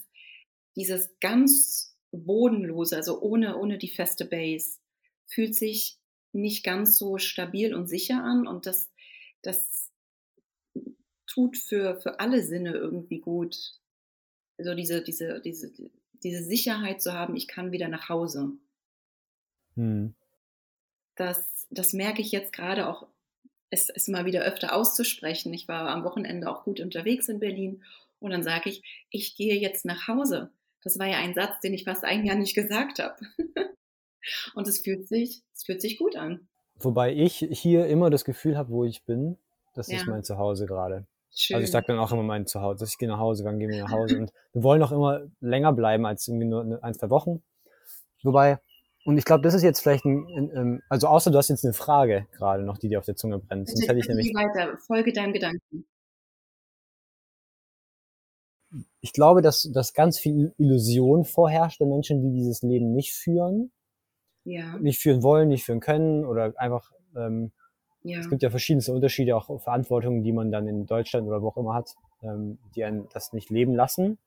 dieses 0.76 1.18
ganz 1.18 1.97
bodenlose, 2.12 2.95
also 2.95 3.21
ohne, 3.21 3.56
ohne 3.56 3.76
die 3.76 3.90
feste 3.90 4.25
Base, 4.25 4.78
fühlt 5.26 5.56
sich 5.56 5.99
nicht 6.30 6.64
ganz 6.64 6.97
so 6.97 7.18
stabil 7.18 7.75
und 7.75 7.88
sicher 7.88 8.23
an 8.23 8.47
und 8.47 8.66
das, 8.66 8.88
das 9.42 9.90
tut 11.26 11.59
für, 11.59 12.00
für 12.00 12.21
alle 12.21 12.40
Sinne 12.45 12.75
irgendwie 12.75 13.18
gut. 13.18 13.56
Also 14.59 14.76
diese, 14.76 15.02
diese, 15.02 15.40
diese, 15.40 15.73
diese 16.26 16.42
Sicherheit 16.42 17.00
zu 17.00 17.12
haben, 17.12 17.37
ich 17.37 17.47
kann 17.47 17.73
wieder 17.73 17.88
nach 17.88 18.09
Hause. 18.09 18.50
Hm. 19.75 20.14
Das, 21.14 21.66
das 21.71 21.92
merke 21.92 22.21
ich 22.21 22.33
jetzt 22.33 22.52
gerade 22.52 22.88
auch, 22.88 23.06
es 23.71 23.88
ist 23.88 24.09
mal 24.09 24.25
wieder 24.25 24.42
öfter 24.42 24.75
auszusprechen. 24.75 25.52
Ich 25.54 25.68
war 25.68 25.88
am 25.88 26.04
Wochenende 26.04 26.50
auch 26.50 26.64
gut 26.64 26.80
unterwegs 26.80 27.28
in 27.28 27.38
Berlin 27.40 27.83
und 28.18 28.30
dann 28.30 28.42
sage 28.42 28.71
ich, 28.71 28.83
ich 29.11 29.37
gehe 29.37 29.56
jetzt 29.56 29.85
nach 29.85 30.09
Hause. 30.09 30.50
Das 30.83 30.99
war 30.99 31.06
ja 31.06 31.18
ein 31.18 31.35
Satz, 31.35 31.61
den 31.61 31.75
ich 31.75 31.85
fast 31.85 32.04
ein 32.04 32.25
Jahr 32.25 32.37
nicht 32.37 32.54
gesagt 32.54 32.99
habe. 32.99 33.16
Und 34.54 34.66
es 34.66 34.80
fühlt 34.80 35.06
sich, 35.09 35.42
es 35.54 35.64
fühlt 35.64 35.80
sich 35.80 35.99
gut 35.99 36.16
an. 36.16 36.49
Wobei 36.75 37.12
ich 37.12 37.47
hier 37.50 37.87
immer 37.87 38.11
das 38.11 38.25
Gefühl 38.25 38.56
habe, 38.56 38.71
wo 38.71 38.85
ich 38.85 39.04
bin, 39.04 39.38
das 39.75 39.88
ja. 39.88 39.99
ist 39.99 40.06
mein 40.06 40.25
Zuhause 40.25 40.66
gerade. 40.66 41.06
Schön. 41.38 41.57
Also 41.57 41.64
ich 41.64 41.71
sage 41.71 41.87
dann 41.88 41.99
auch 41.99 42.12
immer 42.12 42.23
mein 42.23 42.47
Zuhause, 42.47 42.81
dass 42.81 42.90
ich 42.90 42.99
gehe 42.99 43.09
nach 43.09 43.19
Hause, 43.19 43.45
wann 43.45 43.59
gehen 43.59 43.71
wir 43.71 43.83
nach 43.83 43.93
Hause. 43.93 44.19
Und 44.19 44.33
wir 44.52 44.62
wollen 44.62 44.83
auch 44.83 44.93
immer 44.93 45.26
länger 45.40 45.73
bleiben 45.73 46.07
als 46.07 46.26
irgendwie 46.26 46.47
nur 46.47 46.83
ein, 46.83 46.95
zwei 46.95 47.11
Wochen. 47.11 47.43
Wobei, 48.23 48.59
und 49.05 49.19
ich 49.19 49.25
glaube, 49.25 49.43
das 49.43 49.55
ist 49.55 49.62
jetzt 49.62 49.81
vielleicht 49.81 50.05
ein, 50.05 50.50
ein, 50.55 50.83
also 50.88 51.09
außer 51.09 51.31
du 51.31 51.38
hast 51.38 51.49
jetzt 51.49 51.64
eine 51.64 51.75
Frage 51.75 52.26
gerade 52.33 52.62
noch, 52.64 52.78
die 52.78 52.88
dir 52.88 52.99
auf 52.99 53.05
der 53.05 53.16
Zunge 53.16 53.38
brennt. 53.38 53.69
Sonst 53.69 53.87
hätte 53.87 53.99
ich 53.99 54.09
nämlich. 54.09 54.33
weiter, 54.35 54.78
folge 54.78 55.12
deinem 55.12 55.33
Gedanken. 55.33 55.87
Ich 59.00 59.12
glaube, 59.12 59.43
dass, 59.43 59.71
dass 59.73 59.93
ganz 59.93 60.19
viel 60.19 60.55
Illusion 60.59 61.25
vorherrscht 61.25 61.81
der 61.81 61.87
Menschen, 61.87 62.23
die 62.23 62.33
dieses 62.33 62.62
Leben 62.62 62.93
nicht 62.93 63.12
führen 63.12 63.71
ja. 64.47 64.78
nicht 64.78 65.00
führen 65.00 65.23
wollen, 65.23 65.49
nicht 65.49 65.64
führen 65.64 65.81
können 65.81 66.25
oder 66.25 66.55
einfach, 66.57 66.90
ähm, 67.16 67.52
ja. 68.07 68.19
es 68.19 68.29
gibt 68.29 68.43
ja 68.43 68.51
verschiedenste 68.51 68.93
Unterschiede, 68.93 69.37
auch 69.37 69.61
Verantwortungen, 69.61 70.23
die 70.23 70.33
man 70.33 70.51
dann 70.51 70.67
in 70.67 70.87
Deutschland 70.87 71.27
oder 71.27 71.43
wo 71.43 71.49
auch 71.49 71.57
immer 71.57 71.75
hat, 71.75 71.95
ähm, 72.23 72.59
die 72.75 72.85
einen 72.85 73.09
das 73.13 73.33
nicht 73.33 73.51
leben 73.51 73.75
lassen. 73.75 74.19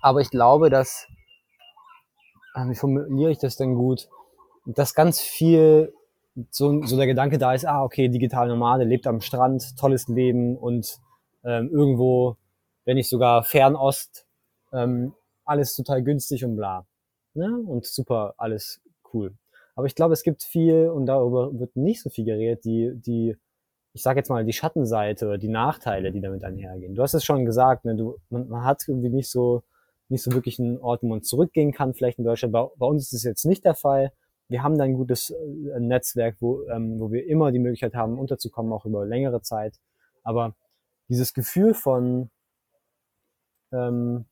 Aber 0.00 0.20
ich 0.20 0.30
glaube, 0.30 0.70
dass, 0.70 1.06
äh, 2.54 2.68
wie 2.68 2.74
formuliere 2.74 3.30
ich 3.30 3.38
das 3.38 3.56
denn 3.56 3.74
gut, 3.74 4.08
dass 4.66 4.94
ganz 4.94 5.20
viel 5.20 5.92
so, 6.50 6.82
so 6.84 6.96
der 6.96 7.06
Gedanke 7.06 7.38
da 7.38 7.54
ist, 7.54 7.66
ah, 7.66 7.82
okay, 7.82 8.08
digital 8.08 8.48
Nomade, 8.48 8.84
lebt 8.84 9.06
am 9.06 9.20
Strand, 9.20 9.76
tolles 9.78 10.08
Leben 10.08 10.56
und 10.56 10.98
ähm, 11.44 11.70
irgendwo, 11.70 12.36
wenn 12.84 12.96
nicht 12.96 13.08
sogar 13.08 13.42
Fernost, 13.42 14.26
ähm, 14.72 15.14
alles 15.44 15.74
total 15.74 16.02
günstig 16.02 16.44
und 16.44 16.56
bla 16.56 16.86
ne? 17.34 17.62
und 17.66 17.86
super, 17.86 18.34
alles 18.36 18.80
cool. 19.12 19.34
Aber 19.74 19.86
ich 19.86 19.94
glaube, 19.94 20.14
es 20.14 20.22
gibt 20.22 20.42
viel, 20.42 20.88
und 20.88 21.06
darüber 21.06 21.58
wird 21.58 21.76
nicht 21.76 22.02
so 22.02 22.10
viel 22.10 22.24
geredet, 22.24 22.64
die, 22.64 22.92
die, 22.94 23.36
ich 23.92 24.02
sage 24.02 24.18
jetzt 24.18 24.28
mal, 24.28 24.44
die 24.44 24.52
Schattenseite 24.52 25.26
oder 25.26 25.38
die 25.38 25.48
Nachteile, 25.48 26.12
die 26.12 26.20
damit 26.20 26.44
einhergehen. 26.44 26.94
Du 26.94 27.02
hast 27.02 27.14
es 27.14 27.24
schon 27.24 27.44
gesagt, 27.44 27.84
ne? 27.84 27.96
du, 27.96 28.16
man, 28.28 28.48
man 28.48 28.64
hat 28.64 28.82
irgendwie 28.86 29.10
nicht 29.10 29.30
so, 29.30 29.62
nicht 30.08 30.22
so 30.22 30.32
wirklich 30.32 30.58
einen 30.58 30.78
Ort, 30.78 31.02
wo 31.02 31.08
man 31.08 31.22
zurückgehen 31.22 31.72
kann, 31.72 31.94
vielleicht 31.94 32.18
in 32.18 32.24
Deutschland. 32.24 32.52
Bei, 32.52 32.66
bei 32.76 32.86
uns 32.86 33.04
ist 33.04 33.12
es 33.14 33.24
jetzt 33.24 33.44
nicht 33.44 33.64
der 33.64 33.74
Fall. 33.74 34.12
Wir 34.48 34.62
haben 34.62 34.76
da 34.76 34.84
ein 34.84 34.94
gutes 34.94 35.30
äh, 35.30 35.80
Netzwerk, 35.80 36.36
wo, 36.40 36.66
ähm, 36.68 36.98
wo 36.98 37.12
wir 37.12 37.26
immer 37.26 37.52
die 37.52 37.60
Möglichkeit 37.60 37.94
haben, 37.94 38.18
unterzukommen, 38.18 38.72
auch 38.72 38.84
über 38.84 39.06
längere 39.06 39.40
Zeit. 39.42 39.76
Aber 40.24 40.56
dieses 41.08 41.32
Gefühl 41.32 41.74
von 41.74 42.30
ähm, 43.72 44.26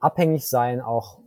abhängig 0.00 0.48
sein, 0.48 0.80
auch 0.80 1.20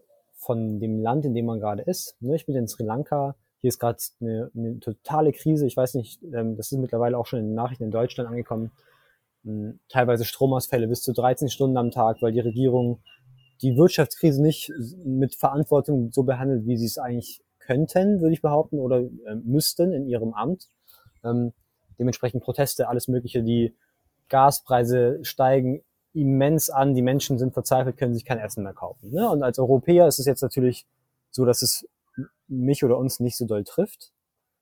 von 0.49 0.79
dem 0.79 0.97
Land, 0.97 1.25
in 1.25 1.35
dem 1.35 1.45
man 1.45 1.59
gerade 1.59 1.83
ist. 1.83 2.19
Ne, 2.21 2.35
ich 2.35 2.47
bin 2.47 2.55
in 2.55 2.67
Sri 2.67 2.83
Lanka. 2.83 3.35
Hier 3.59 3.67
ist 3.67 3.77
gerade 3.77 3.99
eine, 4.19 4.49
eine 4.55 4.79
totale 4.79 5.31
Krise. 5.31 5.67
Ich 5.67 5.77
weiß 5.77 5.93
nicht, 5.93 6.23
ähm, 6.33 6.57
das 6.57 6.71
ist 6.71 6.79
mittlerweile 6.79 7.19
auch 7.19 7.27
schon 7.27 7.37
in 7.37 7.49
den 7.49 7.53
Nachrichten 7.53 7.83
in 7.83 7.91
Deutschland 7.91 8.27
angekommen. 8.27 8.71
Ähm, 9.45 9.79
teilweise 9.89 10.25
Stromausfälle 10.25 10.87
bis 10.87 11.03
zu 11.03 11.13
13 11.13 11.49
Stunden 11.49 11.77
am 11.77 11.91
Tag, 11.91 12.23
weil 12.23 12.31
die 12.31 12.39
Regierung 12.39 13.03
die 13.61 13.77
Wirtschaftskrise 13.77 14.41
nicht 14.41 14.73
mit 15.05 15.35
Verantwortung 15.35 16.11
so 16.11 16.23
behandelt, 16.23 16.65
wie 16.65 16.77
sie 16.77 16.87
es 16.87 16.97
eigentlich 16.97 17.43
könnten, 17.59 18.19
würde 18.19 18.33
ich 18.33 18.41
behaupten, 18.41 18.79
oder 18.79 19.01
äh, 19.01 19.35
müssten 19.43 19.93
in 19.93 20.07
ihrem 20.07 20.33
Amt. 20.33 20.67
Ähm, 21.23 21.53
dementsprechend 21.99 22.41
Proteste, 22.41 22.89
alles 22.89 23.07
Mögliche, 23.07 23.43
die 23.43 23.75
Gaspreise 24.29 25.19
steigen 25.21 25.83
immens 26.13 26.69
an. 26.69 26.95
Die 26.95 27.01
Menschen 27.01 27.37
sind 27.37 27.53
verzweifelt, 27.53 27.97
können 27.97 28.13
sich 28.13 28.25
kein 28.25 28.39
Essen 28.39 28.63
mehr 28.63 28.73
kaufen. 28.73 29.11
Ne? 29.11 29.29
Und 29.29 29.43
als 29.43 29.59
Europäer 29.59 30.07
ist 30.07 30.19
es 30.19 30.25
jetzt 30.25 30.41
natürlich 30.41 30.85
so, 31.31 31.45
dass 31.45 31.61
es 31.61 31.87
mich 32.47 32.83
oder 32.83 32.97
uns 32.97 33.19
nicht 33.19 33.37
so 33.37 33.45
doll 33.45 33.63
trifft, 33.63 34.11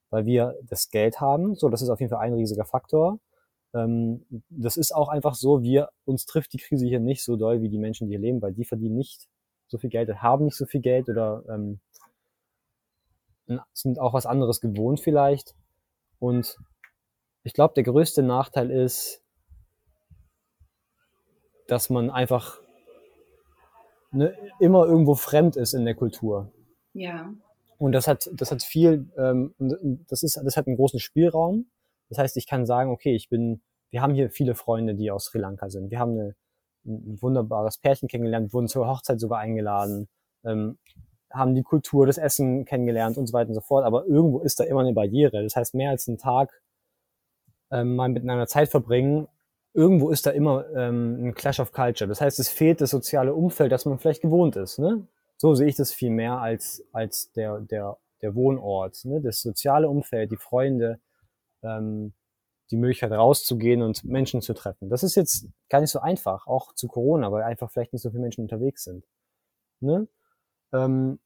weil 0.10 0.26
wir 0.26 0.56
das 0.64 0.90
Geld 0.90 1.22
haben. 1.22 1.56
So, 1.56 1.70
das 1.70 1.82
ist 1.82 1.90
auf 1.90 2.00
jeden 2.00 2.12
Fall 2.12 2.20
ein 2.20 2.34
riesiger 2.34 2.66
Faktor. 2.66 3.20
Ähm, 3.74 4.26
das 4.50 4.78
ist 4.78 4.94
auch 4.94 5.10
einfach 5.10 5.36
so, 5.36 5.62
wir, 5.62 5.90
uns 6.06 6.26
trifft 6.26 6.54
die 6.54 6.58
Krise 6.58 6.86
hier 6.86 7.00
nicht 7.00 7.24
so 7.24 7.36
doll 7.36 7.62
wie 7.62 7.70
die 7.70 7.80
Menschen, 7.80 8.08
die 8.08 8.14
hier 8.14 8.22
leben, 8.22 8.42
weil 8.42 8.54
die 8.54 8.66
verdienen 8.66 8.96
nicht 8.96 9.28
so 9.68 9.78
viel 9.78 9.90
Geld, 9.90 10.10
haben 10.22 10.46
nicht 10.46 10.58
so 10.58 10.66
viel 10.66 10.82
Geld 10.82 11.10
oder 11.10 11.44
ähm, 11.50 11.80
sind 13.74 14.00
auch 14.00 14.14
was 14.14 14.26
anderes 14.26 14.62
gewohnt 14.62 15.00
vielleicht. 15.00 15.56
Und 16.20 16.58
ich 17.44 17.54
glaube, 17.54 17.74
der 17.76 17.84
größte 17.84 18.24
Nachteil 18.24 18.72
ist, 18.72 19.22
dass 21.68 21.90
man 21.90 22.10
einfach 22.10 22.60
ne, 24.12 24.36
immer 24.60 24.86
irgendwo 24.86 25.16
fremd 25.16 25.56
ist 25.56 25.74
in 25.74 25.86
der 25.86 25.96
Kultur. 25.96 26.52
Ja. 26.94 27.34
Und 27.78 27.92
das 27.92 28.08
hat, 28.08 28.30
das 28.34 28.52
hat 28.52 28.64
viel, 28.64 29.08
ähm, 29.18 29.54
das 30.10 30.24
ist, 30.24 30.38
das 30.44 30.58
hat 30.58 30.68
einen 30.68 30.78
großen 30.78 31.00
Spielraum. 31.00 31.68
Das 32.10 32.18
heißt, 32.18 32.38
ich 32.38 32.48
kann 32.48 32.66
sagen, 32.66 32.90
okay, 32.90 33.16
ich 33.16 33.30
bin 33.30 33.62
wir 33.90 34.02
haben 34.02 34.14
hier 34.14 34.30
viele 34.30 34.56
Freunde, 34.56 34.96
die 34.96 35.12
aus 35.12 35.26
Sri 35.26 35.40
Lanka 35.40 35.70
sind. 35.70 35.92
Wir 35.92 36.00
haben 36.00 36.12
eine, 36.12 36.36
ein 36.86 37.22
wunderbares 37.22 37.78
Pärchen 37.78 38.08
kennengelernt, 38.08 38.54
wurden 38.54 38.68
zur 38.68 38.88
Hochzeit 38.88 39.20
sogar 39.20 39.40
eingeladen, 39.40 40.08
ähm, 40.46 40.78
haben 41.32 41.56
die 41.56 41.64
Kultur, 41.64 42.06
das 42.06 42.18
Essen 42.18 42.66
kennengelernt 42.66 43.18
und 43.18 43.28
so 43.28 43.34
weiter 43.34 43.50
und 43.50 43.56
so 43.56 43.62
fort. 43.62 43.86
Aber 43.86 44.06
irgendwo 44.06 44.40
ist 44.40 44.60
da 44.60 44.64
immer 44.64 44.82
eine 44.82 44.94
Barriere. 44.94 45.44
Das 45.44 45.56
heißt, 45.56 45.76
mehr 45.76 45.92
als 45.92 46.08
einen 46.08 46.18
Tag 46.18 46.62
ähm, 47.72 47.96
mal 47.96 48.10
miteinander 48.10 48.48
Zeit 48.48 48.70
verbringen, 48.70 49.28
irgendwo 49.78 50.10
ist 50.10 50.26
da 50.26 50.32
immer 50.32 50.66
ähm, 50.76 51.28
ein 51.28 51.34
Clash 51.36 51.60
of 51.60 51.72
Culture. 51.72 52.08
Das 52.08 52.20
heißt, 52.20 52.40
es 52.40 52.50
fehlt 52.50 52.82
das 52.82 52.90
soziale 52.90 53.36
Umfeld, 53.36 53.72
das 53.72 53.86
man 53.86 54.00
vielleicht 54.00 54.24
gewohnt 54.24 54.56
ist. 54.56 54.80
Ne? 54.80 55.08
So 55.38 55.54
sehe 55.54 55.68
ich 55.68 55.76
das 55.76 55.94
viel 55.94 56.10
mehr 56.10 56.40
als, 56.40 56.84
als 56.92 57.32
der, 57.34 57.60
der, 57.60 57.98
der 58.24 58.34
Wohnort. 58.34 59.06
Ne? 59.06 59.22
Das 59.22 59.40
soziale 59.40 59.88
Umfeld, 59.88 60.32
die 60.32 60.38
Freunde, 60.38 61.00
ähm, 61.62 62.14
die 62.72 62.76
Möglichkeit 62.76 63.12
rauszugehen 63.12 63.84
und 63.84 64.04
Menschen 64.04 64.42
zu 64.42 64.56
treffen. 64.56 64.90
Das 64.90 65.04
ist 65.04 65.16
jetzt 65.16 65.48
gar 65.70 65.80
nicht 65.80 65.92
so 65.92 66.00
einfach, 66.00 66.48
auch 66.48 66.74
zu 66.74 66.88
Corona, 66.88 67.32
weil 67.32 67.44
einfach 67.44 67.70
vielleicht 67.70 67.94
nicht 67.94 68.02
so 68.02 68.10
viele 68.10 68.24
Menschen 68.24 68.42
unterwegs 68.42 68.84
sind. 68.84 69.06
Ne? 69.80 70.08
Ähm, 70.74 71.20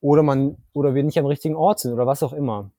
oder 0.00 0.22
man, 0.22 0.58
oder 0.74 0.94
wir 0.94 1.04
nicht 1.04 1.18
am 1.18 1.26
richtigen 1.26 1.56
Ort 1.56 1.80
sind 1.80 1.94
oder 1.94 2.06
was 2.06 2.22
auch 2.22 2.34
immer. 2.34 2.70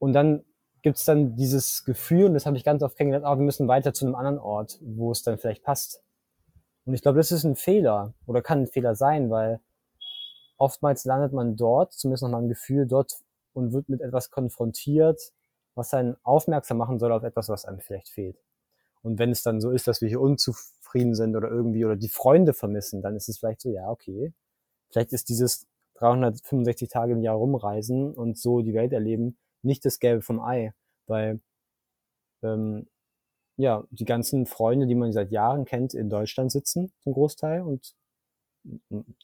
Und 0.00 0.14
dann 0.14 0.44
gibt's 0.82 1.04
dann 1.04 1.36
dieses 1.36 1.84
Gefühl, 1.84 2.26
und 2.26 2.34
das 2.34 2.46
habe 2.46 2.56
ich 2.56 2.64
ganz 2.64 2.82
oft 2.82 2.96
kennengelernt, 2.96 3.26
ah, 3.26 3.38
wir 3.38 3.44
müssen 3.44 3.68
weiter 3.68 3.92
zu 3.92 4.06
einem 4.06 4.14
anderen 4.14 4.38
Ort, 4.38 4.78
wo 4.82 5.12
es 5.12 5.22
dann 5.22 5.38
vielleicht 5.38 5.62
passt. 5.62 6.02
Und 6.84 6.94
ich 6.94 7.02
glaube, 7.02 7.18
das 7.18 7.32
ist 7.32 7.44
ein 7.44 7.56
Fehler 7.56 8.14
oder 8.26 8.42
kann 8.42 8.62
ein 8.62 8.66
Fehler 8.66 8.94
sein, 8.94 9.30
weil 9.30 9.60
oftmals 10.56 11.04
landet 11.04 11.32
man 11.32 11.56
dort, 11.56 11.92
zumindest 11.92 12.22
noch 12.22 12.30
mal 12.30 12.42
ein 12.42 12.48
Gefühl 12.48 12.86
dort 12.86 13.20
und 13.52 13.72
wird 13.72 13.88
mit 13.88 14.00
etwas 14.00 14.30
konfrontiert, 14.30 15.32
was 15.74 15.94
einen 15.94 16.16
aufmerksam 16.22 16.78
machen 16.78 16.98
soll 16.98 17.12
auf 17.12 17.22
etwas, 17.22 17.48
was 17.48 17.64
einem 17.64 17.80
vielleicht 17.80 18.08
fehlt. 18.08 18.36
Und 19.02 19.18
wenn 19.18 19.30
es 19.30 19.42
dann 19.42 19.60
so 19.60 19.70
ist, 19.70 19.88
dass 19.88 20.00
wir 20.00 20.08
hier 20.08 20.20
unzufrieden 20.20 21.14
sind 21.14 21.36
oder 21.36 21.48
irgendwie 21.48 21.84
oder 21.84 21.96
die 21.96 22.08
Freunde 22.08 22.52
vermissen, 22.52 23.02
dann 23.02 23.16
ist 23.16 23.28
es 23.28 23.38
vielleicht 23.38 23.60
so, 23.60 23.70
ja, 23.70 23.88
okay, 23.88 24.32
vielleicht 24.90 25.12
ist 25.12 25.28
dieses 25.28 25.66
365 25.94 26.88
Tage 26.88 27.12
im 27.12 27.22
Jahr 27.22 27.36
rumreisen 27.36 28.12
und 28.12 28.38
so 28.38 28.60
die 28.60 28.74
Welt 28.74 28.92
erleben 28.92 29.38
nicht 29.62 29.84
das 29.84 29.98
Gelbe 29.98 30.22
vom 30.22 30.40
Ei, 30.40 30.72
weil 31.06 31.40
ähm, 32.42 32.88
ja, 33.56 33.84
die 33.90 34.04
ganzen 34.04 34.46
Freunde, 34.46 34.86
die 34.86 34.94
man 34.94 35.12
seit 35.12 35.30
Jahren 35.30 35.64
kennt, 35.64 35.94
in 35.94 36.08
Deutschland 36.08 36.50
sitzen, 36.50 36.92
zum 37.00 37.12
Großteil, 37.12 37.62
und 37.62 37.94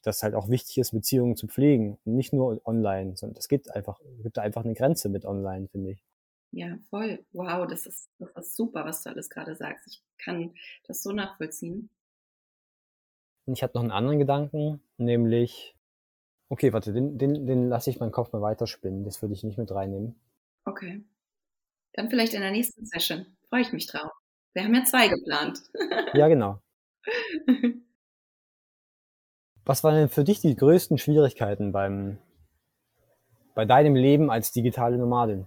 das 0.02 0.22
halt 0.22 0.34
auch 0.34 0.48
wichtig 0.48 0.78
ist, 0.78 0.92
Beziehungen 0.92 1.36
zu 1.36 1.46
pflegen, 1.46 1.98
nicht 2.04 2.32
nur 2.32 2.60
online, 2.66 3.16
sondern 3.16 3.38
es 3.38 3.48
gibt 3.48 3.70
einfach, 3.70 4.00
gibt 4.22 4.38
einfach 4.38 4.64
eine 4.64 4.74
Grenze 4.74 5.08
mit 5.08 5.24
online, 5.24 5.68
finde 5.68 5.92
ich. 5.92 6.04
Ja, 6.52 6.78
voll. 6.88 7.24
Wow, 7.32 7.66
das 7.66 7.86
ist, 7.86 8.08
das 8.18 8.48
ist 8.48 8.56
super, 8.56 8.84
was 8.84 9.02
du 9.02 9.10
alles 9.10 9.28
gerade 9.28 9.54
sagst. 9.56 9.86
Ich 9.88 10.02
kann 10.18 10.54
das 10.86 11.02
so 11.02 11.12
nachvollziehen. 11.12 11.90
Und 13.46 13.54
ich 13.54 13.62
habe 13.62 13.72
noch 13.74 13.82
einen 13.82 13.92
anderen 13.92 14.18
Gedanken, 14.18 14.82
nämlich, 14.96 15.76
okay, 16.48 16.72
warte, 16.72 16.92
den, 16.92 17.18
den, 17.18 17.46
den 17.46 17.68
lasse 17.68 17.90
ich 17.90 18.00
meinen 18.00 18.12
Kopf 18.12 18.32
mal 18.32 18.42
weiterspinnen. 18.42 19.04
Das 19.04 19.22
würde 19.22 19.34
ich 19.34 19.44
nicht 19.44 19.58
mit 19.58 19.70
reinnehmen. 19.70 20.16
Okay. 20.66 21.04
Dann 21.94 22.10
vielleicht 22.10 22.34
in 22.34 22.42
der 22.42 22.50
nächsten 22.50 22.84
Session. 22.84 23.24
Freue 23.48 23.62
ich 23.62 23.72
mich 23.72 23.86
drauf. 23.86 24.10
Wir 24.52 24.64
haben 24.64 24.74
ja 24.74 24.84
zwei 24.84 25.08
geplant. 25.08 25.62
ja, 26.14 26.28
genau. 26.28 26.60
Was 29.64 29.82
waren 29.84 29.94
denn 29.94 30.08
für 30.08 30.24
dich 30.24 30.40
die 30.40 30.56
größten 30.56 30.98
Schwierigkeiten 30.98 31.72
beim, 31.72 32.18
bei 33.54 33.64
deinem 33.64 33.94
Leben 33.94 34.30
als 34.30 34.52
digitale 34.52 34.98
Nomadin? 34.98 35.46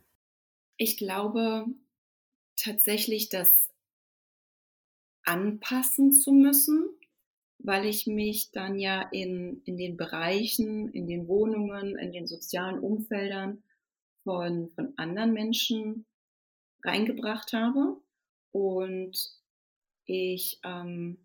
Ich 0.77 0.97
glaube 0.97 1.65
tatsächlich, 2.55 3.29
das 3.29 3.69
anpassen 5.23 6.11
zu 6.11 6.31
müssen, 6.31 6.89
weil 7.59 7.85
ich 7.85 8.07
mich 8.07 8.51
dann 8.51 8.79
ja 8.79 9.01
in, 9.11 9.61
in 9.65 9.77
den 9.77 9.97
Bereichen, 9.97 10.89
in 10.89 11.07
den 11.07 11.27
Wohnungen, 11.27 11.97
in 11.97 12.11
den 12.11 12.25
sozialen 12.25 12.79
Umfeldern 12.79 13.63
von, 14.23 14.69
von 14.69 14.93
anderen 14.97 15.33
Menschen 15.33 16.05
reingebracht 16.83 17.53
habe 17.53 17.97
und 18.51 19.39
ich 20.05 20.59
ähm, 20.63 21.17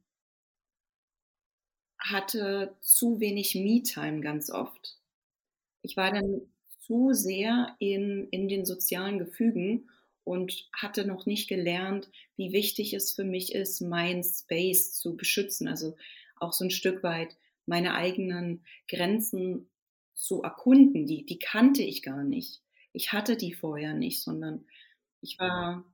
hatte 1.98 2.76
zu 2.80 3.20
wenig 3.20 3.54
Me-Time 3.54 4.20
ganz 4.20 4.50
oft. 4.50 4.98
Ich 5.82 5.96
war 5.96 6.12
dann 6.12 6.42
zu 6.80 7.12
sehr 7.12 7.74
in, 7.78 8.28
in 8.30 8.48
den 8.48 8.66
sozialen 8.66 9.18
Gefügen 9.18 9.88
und 10.24 10.68
hatte 10.72 11.06
noch 11.06 11.26
nicht 11.26 11.48
gelernt, 11.48 12.10
wie 12.36 12.52
wichtig 12.52 12.94
es 12.94 13.12
für 13.12 13.24
mich 13.24 13.54
ist, 13.54 13.80
mein 13.80 14.22
Space 14.22 14.92
zu 14.92 15.16
beschützen. 15.16 15.68
Also 15.68 15.96
auch 16.36 16.52
so 16.52 16.64
ein 16.64 16.70
Stück 16.70 17.02
weit 17.02 17.36
meine 17.66 17.94
eigenen 17.94 18.64
Grenzen 18.88 19.70
zu 20.14 20.42
erkunden. 20.42 21.06
Die, 21.06 21.24
die 21.24 21.38
kannte 21.38 21.82
ich 21.82 22.02
gar 22.02 22.22
nicht 22.22 22.63
ich 22.94 23.12
hatte 23.12 23.36
die 23.36 23.52
vorher 23.52 23.92
nicht, 23.92 24.22
sondern 24.22 24.64
ich 25.20 25.38
war, 25.38 25.84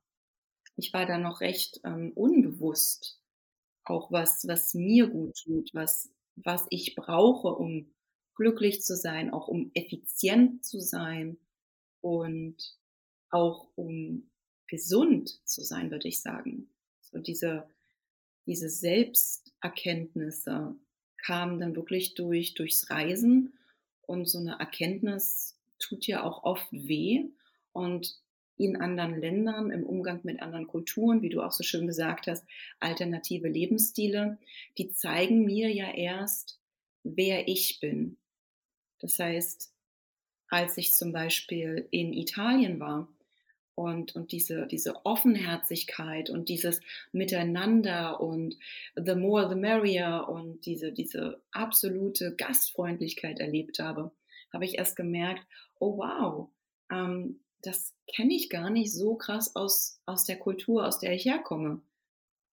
ich 0.77 0.93
war 0.93 1.07
da 1.07 1.19
noch 1.19 1.41
recht 1.41 1.81
ähm, 1.83 2.13
unbewusst, 2.15 3.21
auch 3.85 4.13
was, 4.13 4.47
was 4.47 4.75
mir 4.75 5.09
gut 5.09 5.35
tut, 5.43 5.71
was, 5.73 6.11
was 6.37 6.67
ich 6.71 6.95
brauche, 6.95 7.49
um 7.49 7.93
glücklich 8.35 8.83
zu 8.83 8.97
sein, 8.97 9.33
auch 9.33 9.49
um 9.49 9.71
effizient 9.75 10.65
zu 10.65 10.81
sein 10.81 11.39
und 12.01 12.79
auch 13.31 13.69
um 13.77 14.31
gesund 14.67 15.41
zu 15.49 15.63
sein, 15.63 15.91
würde 15.91 16.09
ich 16.09 16.21
sagen. 16.21 16.71
So 17.01 17.19
diese, 17.19 17.67
diese 18.47 18.69
Selbsterkenntnisse 18.69 20.77
kamen 21.17 21.61
dann 21.61 21.77
wirklich 21.77 22.15
durch, 22.15 22.55
durchs 22.55 22.91
Reisen 22.91 23.59
und 24.03 24.29
so 24.29 24.39
eine 24.39 24.59
Erkenntnis, 24.59 25.60
tut 25.81 26.07
ja 26.07 26.23
auch 26.23 26.45
oft 26.45 26.67
weh 26.71 27.25
und 27.73 28.17
in 28.57 28.77
anderen 28.77 29.19
Ländern, 29.19 29.71
im 29.71 29.85
Umgang 29.85 30.21
mit 30.23 30.43
anderen 30.43 30.67
Kulturen, 30.67 31.23
wie 31.23 31.31
du 31.31 31.41
auch 31.41 31.53
so 31.53 31.65
schön 31.65 31.87
gesagt 31.87 32.27
hast, 32.27 32.45
alternative 32.79 33.49
Lebensstile, 33.49 34.39
die 34.77 34.93
zeigen 34.93 35.47
mir 35.47 35.73
ja 35.73 35.91
erst, 35.91 36.61
wer 37.03 37.49
ich 37.49 37.81
bin. 37.81 38.19
Das 38.99 39.19
heißt, 39.19 39.73
als 40.49 40.77
ich 40.77 40.93
zum 40.93 41.13
Beispiel 41.13 41.89
in 41.91 42.13
Italien 42.13 42.81
war 42.81 43.09
und, 43.77 44.15
und 44.15 44.33
diese, 44.33 44.67
diese 44.67 45.07
Offenherzigkeit 45.07 46.29
und 46.29 46.51
dieses 46.51 46.81
Miteinander 47.13 48.21
und 48.21 48.59
the 48.95 49.15
more 49.15 49.49
the 49.49 49.55
merrier 49.55 50.27
und 50.29 50.67
diese, 50.67 50.93
diese 50.93 51.41
absolute 51.51 52.35
Gastfreundlichkeit 52.37 53.39
erlebt 53.39 53.79
habe, 53.79 54.11
habe 54.53 54.65
ich 54.65 54.79
erst 54.79 54.97
gemerkt, 54.97 55.47
oh 55.79 55.99
wow, 55.99 56.49
ähm, 56.91 57.41
das 57.63 57.95
kenne 58.07 58.35
ich 58.35 58.49
gar 58.49 58.71
nicht 58.71 58.93
so 58.93 59.15
krass 59.15 59.55
aus, 59.55 60.01
aus 60.07 60.25
der 60.25 60.39
Kultur, 60.39 60.87
aus 60.87 60.99
der 60.99 61.13
ich 61.13 61.25
herkomme. 61.25 61.83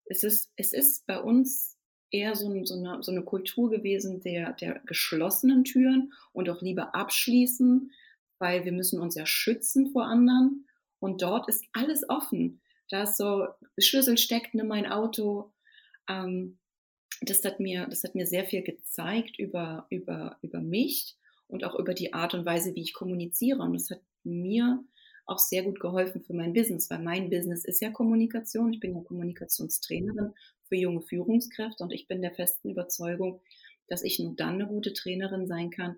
Es 0.06 0.24
ist, 0.24 0.52
es 0.56 0.74
ist 0.74 1.06
bei 1.06 1.20
uns 1.20 1.78
eher 2.12 2.36
so, 2.36 2.66
so, 2.66 2.76
eine, 2.76 3.04
so 3.04 3.12
eine 3.12 3.24
Kultur 3.24 3.70
gewesen 3.70 4.22
der, 4.22 4.54
der 4.54 4.80
geschlossenen 4.86 5.64
Türen 5.64 6.14
und 6.34 6.50
auch 6.50 6.62
lieber 6.62 6.96
abschließen, 6.96 7.92
weil 8.40 8.66
wir 8.66 8.72
müssen 8.72 9.00
uns 9.00 9.16
ja 9.16 9.26
schützen 9.26 9.92
vor 9.92 10.06
anderen. 10.06 10.68
Und 11.00 11.22
dort 11.22 11.48
ist 11.50 11.66
alles 11.74 12.10
offen. 12.10 12.62
Da 12.90 13.04
ist 13.04 13.18
so, 13.18 13.48
Schlüssel 13.78 14.18
steckt, 14.18 14.54
nimm 14.54 14.68
mein 14.68 14.86
Auto. 14.86 15.52
Ähm, 16.08 16.58
das 17.22 17.44
hat 17.44 17.60
mir, 17.60 17.88
das 17.88 18.04
hat 18.04 18.16
mir 18.16 18.26
sehr 18.26 18.46
viel 18.46 18.64
gezeigt 18.64 19.40
über, 19.40 19.86
über, 19.90 20.38
über 20.42 20.62
mich 20.62 21.18
und 21.48 21.64
auch 21.64 21.78
über 21.80 21.94
die 21.94 22.14
Art 22.14 22.34
und 22.34 22.46
Weise, 22.46 22.76
wie 22.76 22.82
ich 22.82 22.94
kommuniziere. 22.94 23.62
Und 23.62 23.74
das 23.74 23.90
hat 23.90 24.02
mir 24.24 24.84
auch 25.26 25.40
sehr 25.40 25.64
gut 25.64 25.80
geholfen 25.80 26.22
für 26.22 26.34
mein 26.34 26.54
Business, 26.54 26.90
weil 26.90 27.00
mein 27.00 27.30
Business 27.30 27.66
ist 27.66 27.82
ja 27.82 27.92
Kommunikation. 27.92 28.74
Ich 28.74 28.80
bin 28.80 28.96
ja 28.96 29.02
Kommunikationstrainerin 29.02 30.34
für 30.68 30.76
junge 30.76 31.02
Führungskräfte 31.02 31.84
und 31.84 31.92
ich 31.92 32.08
bin 32.08 32.22
der 32.22 32.34
festen 32.34 32.70
Überzeugung, 32.70 33.42
dass 33.88 34.04
ich 34.04 34.20
nur 34.20 34.36
dann 34.36 34.56
eine 34.56 34.68
gute 34.68 34.94
Trainerin 34.94 35.48
sein 35.48 35.70
kann, 35.70 35.98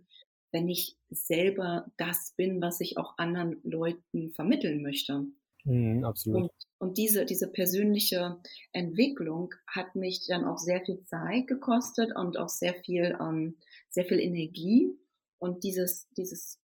wenn 0.51 0.67
ich 0.67 0.97
selber 1.09 1.91
das 1.97 2.33
bin, 2.35 2.61
was 2.61 2.81
ich 2.81 2.97
auch 2.97 3.17
anderen 3.17 3.59
Leuten 3.63 4.31
vermitteln 4.31 4.81
möchte. 4.81 5.25
Mhm, 5.63 6.03
absolut. 6.03 6.43
Und, 6.43 6.51
und, 6.79 6.97
diese, 6.97 7.25
diese 7.25 7.47
persönliche 7.47 8.37
Entwicklung 8.71 9.53
hat 9.67 9.95
mich 9.95 10.25
dann 10.27 10.45
auch 10.45 10.57
sehr 10.57 10.81
viel 10.81 11.03
Zeit 11.05 11.47
gekostet 11.47 12.15
und 12.15 12.37
auch 12.37 12.49
sehr 12.49 12.73
viel, 12.73 13.17
ähm, 13.19 13.57
sehr 13.89 14.05
viel 14.05 14.19
Energie 14.19 14.97
und 15.39 15.63
dieses, 15.63 16.07
dieses 16.17 16.59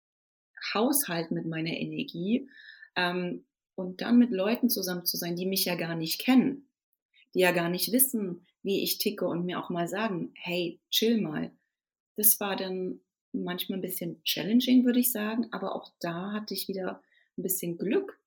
Haushalt 0.75 1.31
mit 1.31 1.47
meiner 1.47 1.77
Energie 1.77 2.49
ähm, 2.97 3.45
und 3.75 4.01
dann 4.01 4.19
mit 4.19 4.31
Leuten 4.31 4.69
zusammen 4.69 5.05
zu 5.05 5.17
sein, 5.17 5.37
die 5.37 5.47
mich 5.47 5.65
ja 5.65 5.75
gar 5.75 5.95
nicht 5.95 6.21
kennen, 6.21 6.69
die 7.35 7.41
ja 7.41 7.53
gar 7.53 7.69
nicht 7.69 7.93
wissen, 7.93 8.47
wie 8.63 8.83
ich 8.83 8.99
ticke 8.99 9.27
und 9.27 9.47
mir 9.47 9.63
auch 9.63 9.71
mal 9.71 9.89
sagen, 9.89 10.33
hey, 10.35 10.81
chill 10.91 11.21
mal. 11.21 11.51
Das 12.17 12.39
war 12.41 12.57
dann 12.57 13.01
manchmal 13.33 13.79
ein 13.79 13.83
bisschen 13.83 14.23
challenging, 14.25 14.85
würde 14.85 15.01
ich 15.01 15.13
sagen, 15.13 15.47
aber 15.51 15.75
auch 15.75 15.93
da 16.01 16.33
hatte 16.33 16.55
ich 16.55 16.69
wieder 16.69 17.03
ein 17.39 17.43
bisschen 17.43 17.79
Glück, 17.79 18.21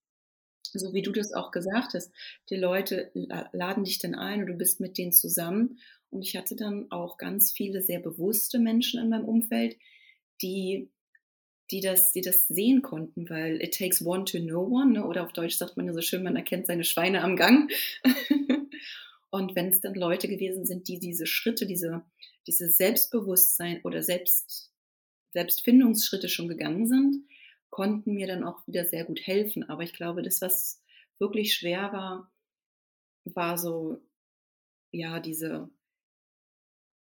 so 0.71 0.93
wie 0.93 1.01
du 1.01 1.11
das 1.11 1.33
auch 1.33 1.51
gesagt 1.51 1.93
hast, 1.93 2.11
die 2.49 2.55
Leute 2.55 3.11
laden 3.51 3.83
dich 3.83 3.99
dann 3.99 4.15
ein 4.15 4.41
und 4.41 4.47
du 4.47 4.53
bist 4.53 4.79
mit 4.79 4.97
denen 4.97 5.11
zusammen. 5.11 5.79
Und 6.09 6.23
ich 6.23 6.35
hatte 6.35 6.55
dann 6.55 6.89
auch 6.91 7.17
ganz 7.17 7.51
viele 7.51 7.81
sehr 7.81 7.99
bewusste 7.99 8.59
Menschen 8.59 8.99
in 8.99 9.09
meinem 9.09 9.25
Umfeld, 9.25 9.77
die, 10.41 10.91
die, 11.71 11.81
das, 11.81 12.11
die 12.11 12.21
das 12.21 12.47
sehen 12.47 12.81
konnten, 12.81 13.29
weil 13.29 13.61
it 13.61 13.77
takes 13.77 14.05
one 14.05 14.25
to 14.25 14.39
know 14.39 14.65
one, 14.65 14.93
ne? 14.93 15.05
oder 15.05 15.23
auf 15.23 15.33
Deutsch 15.33 15.55
sagt 15.55 15.77
man 15.77 15.87
ja 15.87 15.93
so 15.93 16.01
schön, 16.01 16.23
man 16.23 16.35
erkennt 16.35 16.67
seine 16.67 16.83
Schweine 16.83 17.21
am 17.23 17.35
Gang. 17.35 17.71
und 19.29 19.55
wenn 19.55 19.69
es 19.69 19.81
dann 19.81 19.95
Leute 19.95 20.27
gewesen 20.27 20.65
sind, 20.65 20.87
die 20.87 20.99
diese 20.99 21.25
Schritte, 21.25 21.65
diese, 21.65 22.03
diese 22.47 22.69
Selbstbewusstsein 22.69 23.81
oder 23.83 24.03
Selbst, 24.03 24.71
Selbstfindungsschritte 25.33 26.29
schon 26.29 26.47
gegangen 26.47 26.87
sind, 26.87 27.25
konnten 27.69 28.13
mir 28.13 28.27
dann 28.27 28.43
auch 28.43 28.65
wieder 28.67 28.85
sehr 28.85 29.03
gut 29.03 29.25
helfen. 29.25 29.67
Aber 29.67 29.81
ich 29.81 29.93
glaube, 29.93 30.21
das, 30.21 30.41
was 30.41 30.79
wirklich 31.17 31.55
schwer 31.55 31.91
war, 31.91 32.31
war 33.25 33.57
so, 33.57 33.99
ja, 34.91 35.19
diese, 35.19 35.69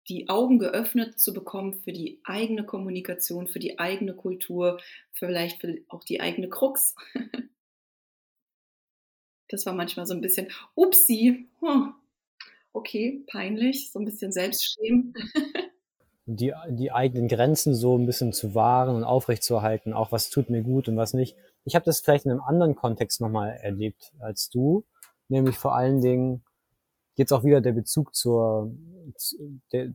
die 0.09 0.27
Augen 0.27 0.59
geöffnet 0.59 1.19
zu 1.19 1.33
bekommen 1.33 1.75
für 1.75 1.93
die 1.93 2.19
eigene 2.23 2.65
Kommunikation, 2.65 3.47
für 3.47 3.59
die 3.59 3.79
eigene 3.79 4.15
Kultur, 4.15 4.79
vielleicht 5.13 5.61
für 5.61 5.77
auch 5.87 6.03
die 6.03 6.19
eigene 6.21 6.49
Krux. 6.49 6.95
Das 9.51 9.65
war 9.65 9.73
manchmal 9.73 10.05
so 10.05 10.13
ein 10.13 10.21
bisschen, 10.21 10.51
upsi, 10.75 11.49
okay, 12.71 13.23
peinlich, 13.25 13.91
so 13.91 13.97
ein 13.97 14.05
bisschen 14.05 14.31
Selbstschämen. 14.31 15.11
die, 16.27 16.53
die 16.69 16.91
eigenen 16.91 17.27
Grenzen 17.27 17.73
so 17.73 17.97
ein 17.97 18.05
bisschen 18.05 18.31
zu 18.31 18.53
wahren 18.53 18.95
und 18.95 19.03
aufrechtzuerhalten, 19.03 19.93
auch 19.93 20.11
was 20.11 20.29
tut 20.29 20.51
mir 20.51 20.61
gut 20.61 20.87
und 20.87 20.97
was 20.97 21.15
nicht. 21.15 21.35
Ich 21.65 21.73
habe 21.73 21.85
das 21.85 21.99
vielleicht 21.99 22.25
in 22.25 22.31
einem 22.31 22.41
anderen 22.41 22.75
Kontext 22.75 23.21
nochmal 23.21 23.57
erlebt 23.61 24.13
als 24.19 24.49
du, 24.49 24.85
nämlich 25.27 25.57
vor 25.57 25.75
allen 25.75 26.01
Dingen 26.01 26.43
jetzt 27.19 27.33
auch 27.33 27.43
wieder 27.43 27.59
der 27.59 27.73
Bezug 27.73 28.15
zur, 28.15 28.71
der, 29.73 29.93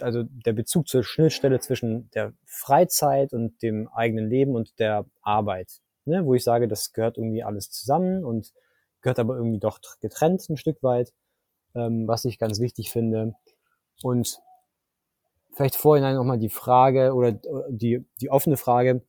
also 0.00 0.22
der 0.24 0.52
Bezug 0.54 0.88
zur 0.88 1.04
Schnittstelle 1.04 1.60
zwischen 1.60 2.10
der 2.12 2.32
Freizeit 2.46 3.32
und 3.34 3.62
dem 3.62 3.88
eigenen 3.88 4.28
Leben 4.28 4.56
und 4.56 4.78
der 4.78 5.04
Arbeit, 5.20 5.80
ne? 6.06 6.24
wo 6.24 6.34
ich 6.34 6.42
sage, 6.42 6.68
das 6.68 6.92
gehört 6.92 7.18
irgendwie 7.18 7.44
alles 7.44 7.70
zusammen 7.70 8.24
und 8.24 8.52
gehört 9.02 9.18
aber 9.18 9.36
irgendwie 9.36 9.58
doch 9.58 9.80
getrennt 10.00 10.48
ein 10.48 10.56
Stück 10.56 10.82
weit, 10.82 11.12
ähm, 11.74 12.08
was 12.08 12.24
ich 12.24 12.38
ganz 12.38 12.58
wichtig 12.58 12.90
finde. 12.90 13.34
Und 14.02 14.40
vielleicht 15.52 15.76
vorhin 15.76 16.14
nochmal 16.14 16.38
die 16.38 16.48
Frage 16.48 17.12
oder 17.12 17.32
die, 17.68 18.06
die 18.20 18.30
offene 18.30 18.56
Frage, 18.56 19.02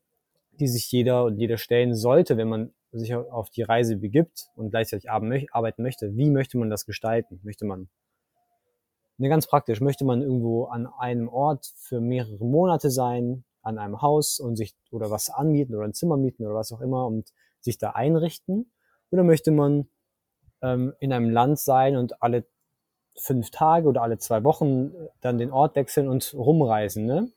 die 0.59 0.67
sich 0.67 0.91
jeder 0.91 1.23
und 1.23 1.37
jeder 1.37 1.57
stellen 1.57 1.95
sollte, 1.95 2.35
wenn 2.35 2.49
man 2.49 2.73
sich 2.99 3.15
auf 3.15 3.49
die 3.49 3.63
Reise 3.63 3.97
begibt 3.97 4.49
und 4.55 4.69
gleichzeitig 4.69 5.09
arbeiten 5.09 5.83
möchte. 5.83 6.15
Wie 6.15 6.29
möchte 6.29 6.57
man 6.57 6.69
das 6.69 6.85
gestalten? 6.85 7.39
Möchte 7.43 7.65
man, 7.65 7.89
ne, 9.17 9.29
ganz 9.29 9.47
praktisch, 9.47 9.81
möchte 9.81 10.05
man 10.05 10.21
irgendwo 10.21 10.65
an 10.65 10.87
einem 10.87 11.27
Ort 11.27 11.73
für 11.75 11.99
mehrere 11.99 12.45
Monate 12.45 12.89
sein, 12.89 13.43
an 13.61 13.77
einem 13.77 14.01
Haus 14.01 14.39
und 14.39 14.55
sich 14.55 14.75
oder 14.91 15.09
was 15.09 15.29
anmieten 15.29 15.75
oder 15.75 15.85
ein 15.85 15.93
Zimmer 15.93 16.17
mieten 16.17 16.45
oder 16.45 16.55
was 16.55 16.71
auch 16.71 16.81
immer 16.81 17.07
und 17.07 17.33
sich 17.61 17.77
da 17.77 17.91
einrichten? 17.91 18.71
Oder 19.09 19.23
möchte 19.23 19.51
man 19.51 19.87
ähm, 20.61 20.93
in 20.99 21.13
einem 21.13 21.29
Land 21.29 21.59
sein 21.59 21.95
und 21.95 22.21
alle 22.21 22.45
fünf 23.15 23.51
Tage 23.51 23.87
oder 23.87 24.01
alle 24.01 24.17
zwei 24.17 24.43
Wochen 24.43 24.87
äh, 24.87 25.09
dann 25.21 25.37
den 25.37 25.51
Ort 25.51 25.75
wechseln 25.75 26.07
und 26.07 26.33
rumreisen. 26.33 27.05
Ne? 27.05 27.31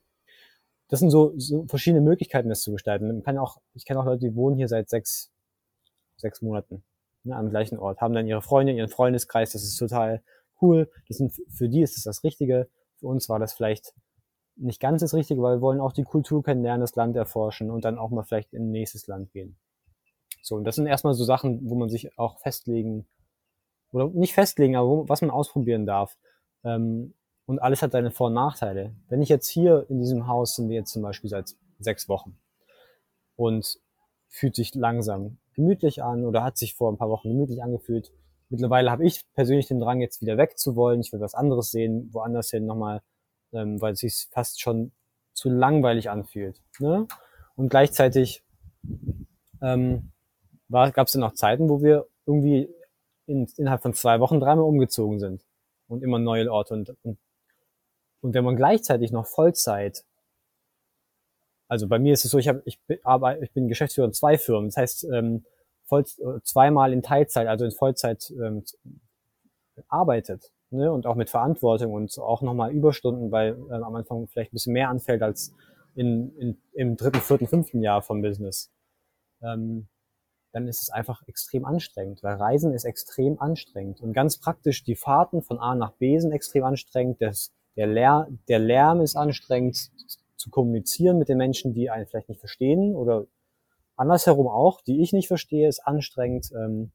Das 0.88 1.00
sind 1.00 1.10
so, 1.10 1.34
so 1.36 1.66
verschiedene 1.66 2.00
Möglichkeiten, 2.00 2.48
das 2.48 2.62
zu 2.62 2.72
gestalten. 2.72 3.06
Man 3.08 3.22
kann 3.22 3.38
auch, 3.38 3.58
ich 3.74 3.84
kenne 3.84 4.00
auch 4.00 4.04
Leute, 4.04 4.20
die 4.20 4.34
wohnen 4.34 4.56
hier 4.56 4.68
seit 4.68 4.88
sechs, 4.88 5.32
sechs 6.16 6.42
Monaten 6.42 6.82
ne, 7.24 7.36
am 7.36 7.50
gleichen 7.50 7.78
Ort, 7.78 8.00
haben 8.00 8.14
dann 8.14 8.26
ihre 8.26 8.42
Freunde, 8.42 8.72
ihren 8.72 8.88
Freundeskreis, 8.88 9.52
das 9.52 9.62
ist 9.62 9.76
total 9.76 10.22
cool. 10.60 10.90
Das 11.08 11.18
sind, 11.18 11.34
für 11.50 11.68
die 11.68 11.82
ist 11.82 11.96
es 11.96 12.04
das 12.04 12.24
Richtige. 12.24 12.68
Für 12.98 13.06
uns 13.08 13.28
war 13.28 13.38
das 13.38 13.52
vielleicht 13.52 13.94
nicht 14.56 14.80
ganz 14.80 15.02
das 15.02 15.14
Richtige, 15.14 15.42
weil 15.42 15.58
wir 15.58 15.60
wollen 15.60 15.80
auch 15.80 15.92
die 15.92 16.04
Kultur 16.04 16.42
kennenlernen, 16.42 16.80
das 16.80 16.94
Land 16.94 17.14
erforschen 17.16 17.70
und 17.70 17.84
dann 17.84 17.98
auch 17.98 18.10
mal 18.10 18.22
vielleicht 18.22 18.54
in 18.54 18.68
ein 18.68 18.70
nächstes 18.70 19.06
Land 19.06 19.30
gehen. 19.32 19.58
So, 20.42 20.56
und 20.56 20.64
das 20.64 20.76
sind 20.76 20.86
erstmal 20.86 21.14
so 21.14 21.24
Sachen, 21.24 21.68
wo 21.68 21.74
man 21.74 21.88
sich 21.88 22.18
auch 22.18 22.38
festlegen 22.38 23.06
oder 23.92 24.08
nicht 24.08 24.32
festlegen, 24.32 24.76
aber 24.76 24.88
wo, 24.88 25.08
was 25.08 25.20
man 25.20 25.30
ausprobieren 25.30 25.86
darf. 25.86 26.16
Ähm, 26.64 27.14
und 27.46 27.60
alles 27.60 27.82
hat 27.82 27.92
seine 27.92 28.10
Vor- 28.10 28.28
und 28.28 28.34
Nachteile. 28.34 28.94
Wenn 29.08 29.22
ich 29.22 29.28
jetzt 29.28 29.48
hier 29.48 29.86
in 29.88 30.00
diesem 30.00 30.26
Haus 30.26 30.56
sind 30.56 30.68
wir 30.68 30.76
jetzt 30.76 30.92
zum 30.92 31.02
Beispiel 31.02 31.30
seit 31.30 31.54
sechs 31.78 32.08
Wochen 32.08 32.38
und 33.36 33.78
fühlt 34.28 34.54
sich 34.54 34.74
langsam 34.74 35.38
gemütlich 35.54 36.02
an 36.02 36.24
oder 36.24 36.44
hat 36.44 36.58
sich 36.58 36.74
vor 36.74 36.92
ein 36.92 36.98
paar 36.98 37.08
Wochen 37.08 37.28
gemütlich 37.28 37.62
angefühlt. 37.62 38.12
Mittlerweile 38.48 38.90
habe 38.90 39.04
ich 39.04 39.24
persönlich 39.34 39.66
den 39.66 39.80
Drang, 39.80 40.00
jetzt 40.00 40.20
wieder 40.20 40.38
wegzuwollen. 40.38 41.00
Ich 41.00 41.12
will 41.12 41.20
was 41.20 41.34
anderes 41.34 41.70
sehen, 41.70 42.10
woanders 42.12 42.50
hin 42.50 42.66
nochmal, 42.66 43.02
ähm, 43.52 43.80
weil 43.80 43.94
es 43.94 44.00
sich 44.00 44.28
fast 44.30 44.60
schon 44.60 44.92
zu 45.32 45.50
langweilig 45.50 46.10
anfühlt. 46.10 46.62
Ne? 46.78 47.06
Und 47.56 47.70
gleichzeitig 47.70 48.44
ähm, 49.60 50.12
gab 50.70 51.06
es 51.06 51.12
dann 51.12 51.22
auch 51.22 51.34
Zeiten, 51.34 51.68
wo 51.68 51.82
wir 51.82 52.06
irgendwie 52.26 52.68
in, 53.26 53.48
innerhalb 53.56 53.82
von 53.82 53.94
zwei 53.94 54.20
Wochen 54.20 54.40
dreimal 54.40 54.64
umgezogen 54.64 55.18
sind 55.18 55.44
und 55.88 56.02
immer 56.02 56.18
neue 56.18 56.50
Orte 56.50 56.74
und, 56.74 56.96
und, 57.02 57.18
und 58.20 58.34
wenn 58.34 58.44
man 58.44 58.56
gleichzeitig 58.56 59.10
noch 59.10 59.26
Vollzeit 59.26 60.04
also 61.68 61.88
bei 61.88 61.98
mir 61.98 62.12
ist 62.12 62.24
es 62.24 62.30
so, 62.30 62.38
ich, 62.38 62.48
hab, 62.48 62.64
ich, 62.64 62.78
aber 63.02 63.42
ich 63.42 63.52
bin 63.52 63.68
Geschäftsführer 63.68 64.06
in 64.06 64.12
zwei 64.12 64.38
Firmen. 64.38 64.68
Das 64.68 64.76
heißt, 64.76 65.04
ähm, 65.12 65.44
voll, 65.84 66.04
zweimal 66.42 66.92
in 66.92 67.02
Teilzeit, 67.02 67.48
also 67.48 67.64
in 67.64 67.70
Vollzeit 67.70 68.32
ähm, 68.40 68.64
arbeitet. 69.88 70.52
Ne? 70.70 70.92
Und 70.92 71.06
auch 71.06 71.14
mit 71.14 71.30
Verantwortung 71.30 71.92
und 71.92 72.18
auch 72.18 72.42
nochmal 72.42 72.72
Überstunden, 72.72 73.30
weil 73.30 73.56
ähm, 73.70 73.82
am 73.82 73.94
Anfang 73.94 74.26
vielleicht 74.28 74.52
ein 74.52 74.56
bisschen 74.56 74.72
mehr 74.72 74.88
anfällt 74.88 75.22
als 75.22 75.54
in, 75.94 76.36
in, 76.38 76.58
im 76.72 76.96
dritten, 76.96 77.20
vierten, 77.20 77.46
fünften 77.46 77.82
Jahr 77.82 78.02
vom 78.02 78.20
Business. 78.22 78.70
Ähm, 79.42 79.88
dann 80.52 80.68
ist 80.68 80.82
es 80.82 80.90
einfach 80.90 81.22
extrem 81.26 81.64
anstrengend, 81.64 82.22
weil 82.22 82.36
Reisen 82.36 82.72
ist 82.72 82.84
extrem 82.84 83.40
anstrengend. 83.40 84.00
Und 84.00 84.12
ganz 84.12 84.38
praktisch, 84.38 84.84
die 84.84 84.96
Fahrten 84.96 85.42
von 85.42 85.58
A 85.58 85.74
nach 85.74 85.92
B 85.92 86.18
sind 86.18 86.32
extrem 86.32 86.64
anstrengend, 86.64 87.20
das, 87.20 87.52
der, 87.76 87.86
Lär, 87.86 88.28
der 88.48 88.58
Lärm 88.58 89.00
ist 89.00 89.16
anstrengend, 89.16 89.90
zu 90.46 90.50
kommunizieren 90.50 91.18
mit 91.18 91.28
den 91.28 91.38
Menschen, 91.38 91.74
die 91.74 91.90
einen 91.90 92.06
vielleicht 92.06 92.28
nicht 92.28 92.38
verstehen 92.38 92.94
oder 92.94 93.26
andersherum 93.96 94.46
auch, 94.46 94.80
die 94.80 95.02
ich 95.02 95.12
nicht 95.12 95.26
verstehe, 95.26 95.68
ist 95.68 95.80
anstrengend, 95.80 96.52
ähm, 96.52 96.92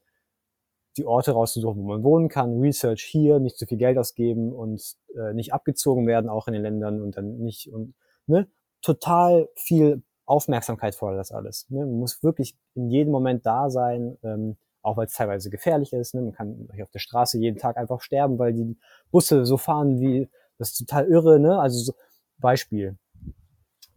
die 0.97 1.05
Orte 1.05 1.31
rauszusuchen, 1.31 1.83
wo 1.83 1.87
man 1.87 2.03
wohnen 2.03 2.29
kann, 2.29 2.59
Research 2.59 3.03
hier, 3.03 3.39
nicht 3.39 3.57
zu 3.57 3.65
viel 3.65 3.77
Geld 3.77 3.97
ausgeben 3.97 4.53
und 4.53 4.81
äh, 5.15 5.33
nicht 5.33 5.53
abgezogen 5.53 6.07
werden, 6.07 6.29
auch 6.29 6.47
in 6.47 6.53
den 6.53 6.61
Ländern 6.61 7.01
und 7.01 7.17
dann 7.17 7.39
nicht 7.39 7.71
und 7.71 7.93
ne, 8.25 8.47
total 8.81 9.49
viel 9.55 10.01
Aufmerksamkeit 10.25 10.95
fordert 10.95 11.19
das 11.19 11.31
alles. 11.31 11.69
Ne? 11.69 11.79
Man 11.79 11.99
muss 11.99 12.23
wirklich 12.23 12.55
in 12.73 12.89
jedem 12.89 13.11
Moment 13.11 13.45
da 13.45 13.69
sein, 13.69 14.17
ähm, 14.23 14.57
auch 14.81 14.95
weil 14.95 15.07
es 15.07 15.13
teilweise 15.13 15.49
gefährlich 15.49 15.91
ist. 15.91 16.15
Ne? 16.15 16.21
Man 16.21 16.31
kann 16.33 16.69
hier 16.73 16.85
auf 16.85 16.91
der 16.91 16.99
Straße 16.99 17.37
jeden 17.37 17.57
Tag 17.57 17.75
einfach 17.75 17.99
sterben, 17.99 18.39
weil 18.39 18.53
die 18.53 18.77
Busse 19.11 19.45
so 19.45 19.57
fahren 19.57 19.99
wie, 19.99 20.29
das 20.57 20.71
ist 20.71 20.77
total 20.77 21.07
irre, 21.07 21.39
ne? 21.39 21.59
Also 21.59 21.79
so, 21.79 21.93
Beispiel. 22.41 22.97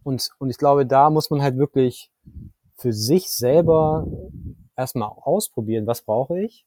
Und, 0.05 0.29
und 0.37 0.51
ich 0.51 0.57
glaube, 0.59 0.85
da 0.85 1.09
muss 1.09 1.31
man 1.31 1.41
halt 1.41 1.57
wirklich 1.57 2.11
für 2.77 2.93
sich 2.93 3.31
selber 3.31 4.05
erstmal 4.77 5.09
ausprobieren, 5.09 5.87
was 5.87 6.03
brauche 6.03 6.39
ich? 6.39 6.63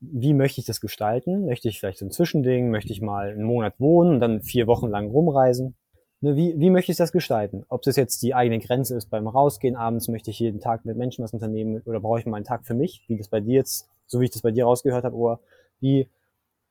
Wie 0.00 0.32
möchte 0.32 0.60
ich 0.60 0.66
das 0.66 0.80
gestalten? 0.80 1.44
Möchte 1.44 1.68
ich 1.68 1.78
vielleicht 1.78 1.98
so 1.98 2.06
ein 2.06 2.10
Zwischending? 2.10 2.70
Möchte 2.70 2.90
ich 2.90 3.02
mal 3.02 3.28
einen 3.28 3.44
Monat 3.44 3.78
wohnen 3.78 4.14
und 4.14 4.20
dann 4.20 4.40
vier 4.40 4.66
Wochen 4.66 4.88
lang 4.88 5.10
rumreisen? 5.10 5.76
Ne, 6.22 6.34
wie, 6.34 6.58
wie 6.58 6.70
möchte 6.70 6.90
ich 6.90 6.96
das 6.96 7.12
gestalten? 7.12 7.66
Ob 7.68 7.82
das 7.82 7.96
jetzt 7.96 8.22
die 8.22 8.34
eigene 8.34 8.60
Grenze 8.60 8.96
ist 8.96 9.10
beim 9.10 9.28
Rausgehen 9.28 9.76
abends, 9.76 10.08
möchte 10.08 10.30
ich 10.30 10.38
jeden 10.38 10.60
Tag 10.60 10.86
mit 10.86 10.96
Menschen 10.96 11.22
was 11.22 11.34
unternehmen 11.34 11.82
oder 11.84 12.00
brauche 12.00 12.20
ich 12.20 12.26
mal 12.26 12.36
einen 12.36 12.46
Tag 12.46 12.64
für 12.64 12.74
mich, 12.74 13.04
wie 13.08 13.18
das 13.18 13.28
bei 13.28 13.40
dir 13.40 13.56
jetzt, 13.56 13.90
so 14.06 14.20
wie 14.20 14.24
ich 14.24 14.30
das 14.30 14.40
bei 14.40 14.52
dir 14.52 14.64
rausgehört 14.64 15.04
habe, 15.04 15.16
oder 15.16 15.40
wie, 15.80 16.08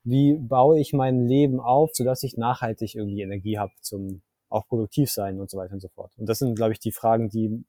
wie 0.04 0.34
baue 0.34 0.80
ich 0.80 0.91
mein 0.91 1.28
Leben 1.28 1.60
auf, 1.60 1.91
sodass 1.93 2.24
ich 2.24 2.36
nachhaltig 2.36 2.95
irgendwie 2.95 3.21
Energie 3.21 3.60
habe 3.60 3.74
zum 3.82 4.24
auch 4.52 4.68
produktiv 4.68 5.10
sein 5.12 5.40
und 5.40 5.50
so 5.50 5.58
weiter 5.58 5.74
und 5.74 5.80
so 5.80 5.88
fort. 5.88 6.12
Und 6.18 6.28
das 6.28 6.40
sind, 6.40 6.56
glaube 6.56 6.74
ich, 6.74 6.80
die 6.80 6.92
Fragen, 6.92 7.30
die, 7.30 7.64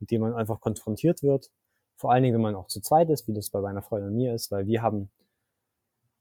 mit 0.00 0.10
denen 0.10 0.22
man 0.22 0.34
einfach 0.34 0.60
konfrontiert 0.60 1.22
wird. 1.22 1.50
Vor 1.96 2.12
allen 2.12 2.22
Dingen, 2.22 2.34
wenn 2.34 2.42
man 2.42 2.54
auch 2.54 2.66
zu 2.66 2.80
zweit 2.80 3.08
ist, 3.10 3.28
wie 3.28 3.34
das 3.34 3.50
bei 3.50 3.60
meiner 3.60 3.82
Freundin 3.82 4.10
und 4.10 4.16
mir 4.16 4.34
ist, 4.34 4.50
weil 4.50 4.66
wir 4.66 4.82
haben, 4.82 5.10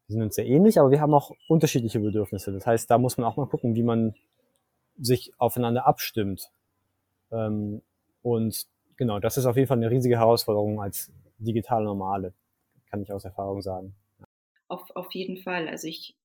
wir 0.08 0.14
sind 0.14 0.22
uns 0.22 0.36
sehr 0.36 0.46
ähnlich, 0.46 0.80
aber 0.80 0.92
wir 0.92 1.02
haben 1.02 1.14
auch 1.14 1.32
unterschiedliche 1.48 2.00
Bedürfnisse. 2.00 2.52
Das 2.52 2.66
heißt, 2.66 2.90
da 2.90 2.98
muss 2.98 3.18
man 3.18 3.26
auch 3.26 3.38
mal 3.38 3.48
gucken, 3.48 3.76
wie 3.76 3.84
man 3.84 4.16
sich 4.98 5.34
aufeinander 5.38 5.86
abstimmt. 5.86 6.52
Ähm, 7.32 7.82
und 8.22 8.68
genau, 8.98 9.20
das 9.20 9.38
ist 9.38 9.46
auf 9.46 9.56
jeden 9.56 9.68
Fall 9.68 9.78
eine 9.78 9.92
riesige 9.92 10.18
Herausforderung 10.18 10.82
als 10.82 11.12
digitale 11.38 11.86
Normale, 11.86 12.34
kann 12.90 13.02
ich 13.02 13.12
aus 13.12 13.26
Erfahrung 13.26 13.62
sagen. 13.62 13.96
Auf, 14.68 14.90
auf 14.96 15.14
jeden 15.14 15.38
Fall. 15.38 15.68
Also 15.68 15.88
ich 15.88 16.16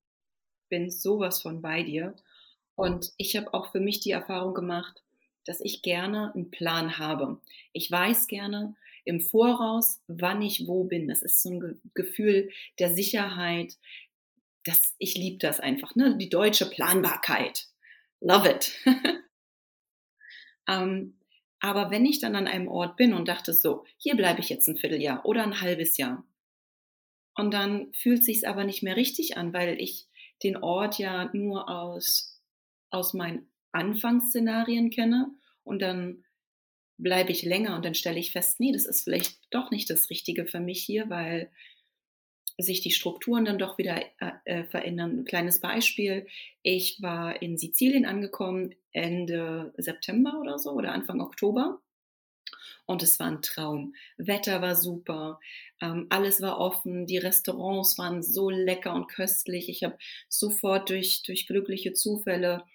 bin 0.69 0.89
sowas 0.89 1.41
von 1.41 1.61
bei 1.61 1.83
dir. 1.83 2.15
Und 2.75 3.11
ich 3.17 3.35
habe 3.35 3.53
auch 3.53 3.71
für 3.71 3.79
mich 3.79 3.99
die 3.99 4.11
Erfahrung 4.11 4.53
gemacht, 4.53 5.03
dass 5.45 5.61
ich 5.61 5.81
gerne 5.81 6.33
einen 6.33 6.51
Plan 6.51 6.97
habe. 6.97 7.39
Ich 7.73 7.91
weiß 7.91 8.27
gerne, 8.27 8.75
im 9.05 9.19
Voraus, 9.19 10.01
wann 10.07 10.41
ich 10.41 10.67
wo 10.67 10.85
bin. 10.85 11.07
Das 11.07 11.21
ist 11.21 11.41
so 11.41 11.49
ein 11.49 11.81
Gefühl 11.93 12.49
der 12.79 12.89
Sicherheit. 12.93 13.77
Das, 14.63 14.95
ich 14.97 15.15
liebe 15.15 15.39
das 15.39 15.59
einfach, 15.59 15.95
ne? 15.95 16.17
Die 16.17 16.29
deutsche 16.29 16.69
Planbarkeit. 16.69 17.67
Love 18.21 18.49
it. 18.49 18.79
ähm, 20.69 21.17
aber 21.59 21.91
wenn 21.91 22.05
ich 22.05 22.19
dann 22.19 22.35
an 22.35 22.47
einem 22.47 22.69
Ort 22.69 22.95
bin 22.95 23.13
und 23.13 23.27
dachte 23.27 23.53
so, 23.53 23.85
hier 23.97 24.15
bleibe 24.15 24.39
ich 24.39 24.49
jetzt 24.49 24.67
ein 24.67 24.77
Vierteljahr 24.77 25.25
oder 25.25 25.43
ein 25.43 25.59
halbes 25.59 25.97
Jahr, 25.97 26.23
und 27.35 27.51
dann 27.51 27.91
fühlt 27.93 28.23
sich's 28.23 28.43
aber 28.43 28.63
nicht 28.63 28.83
mehr 28.83 28.95
richtig 28.95 29.37
an, 29.37 29.53
weil 29.53 29.79
ich 29.81 30.07
den 30.43 30.57
Ort 30.57 30.99
ja 30.99 31.29
nur 31.33 31.69
aus, 31.69 32.32
aus 32.93 33.13
meinen 33.13 33.47
Anfangsszenarien 33.71 34.89
kenne 34.91 35.31
und 35.63 35.81
dann 35.81 36.23
bleibe 36.97 37.31
ich 37.31 37.43
länger 37.43 37.75
und 37.75 37.83
dann 37.83 37.95
stelle 37.95 38.19
ich 38.19 38.31
fest, 38.31 38.59
nee, 38.59 38.71
das 38.71 38.85
ist 38.85 39.03
vielleicht 39.03 39.39
doch 39.49 39.71
nicht 39.71 39.89
das 39.89 40.09
Richtige 40.09 40.45
für 40.45 40.59
mich 40.59 40.83
hier, 40.83 41.09
weil 41.09 41.49
sich 42.59 42.81
die 42.81 42.91
Strukturen 42.91 43.45
dann 43.45 43.57
doch 43.57 43.79
wieder 43.79 43.99
äh, 44.19 44.31
äh 44.45 44.63
verändern. 44.65 45.19
Ein 45.19 45.25
kleines 45.25 45.59
Beispiel. 45.59 46.27
Ich 46.61 47.01
war 47.01 47.41
in 47.41 47.57
Sizilien 47.57 48.05
angekommen 48.05 48.75
Ende 48.91 49.73
September 49.77 50.39
oder 50.39 50.59
so 50.59 50.71
oder 50.73 50.91
Anfang 50.91 51.19
Oktober. 51.19 51.81
Und 52.85 53.01
es 53.01 53.17
war 53.19 53.27
ein 53.27 53.41
Traum. 53.41 53.95
Wetter 54.17 54.61
war 54.61 54.75
super, 54.75 55.39
ähm, 55.81 56.07
alles 56.09 56.41
war 56.41 56.59
offen, 56.59 57.07
die 57.07 57.17
Restaurants 57.17 57.97
waren 57.97 58.21
so 58.21 58.49
lecker 58.49 58.93
und 58.93 59.07
köstlich. 59.07 59.69
Ich 59.69 59.83
habe 59.83 59.97
sofort 60.29 60.89
durch, 60.89 61.23
durch 61.23 61.47
glückliche 61.47 61.93
Zufälle 61.93 62.65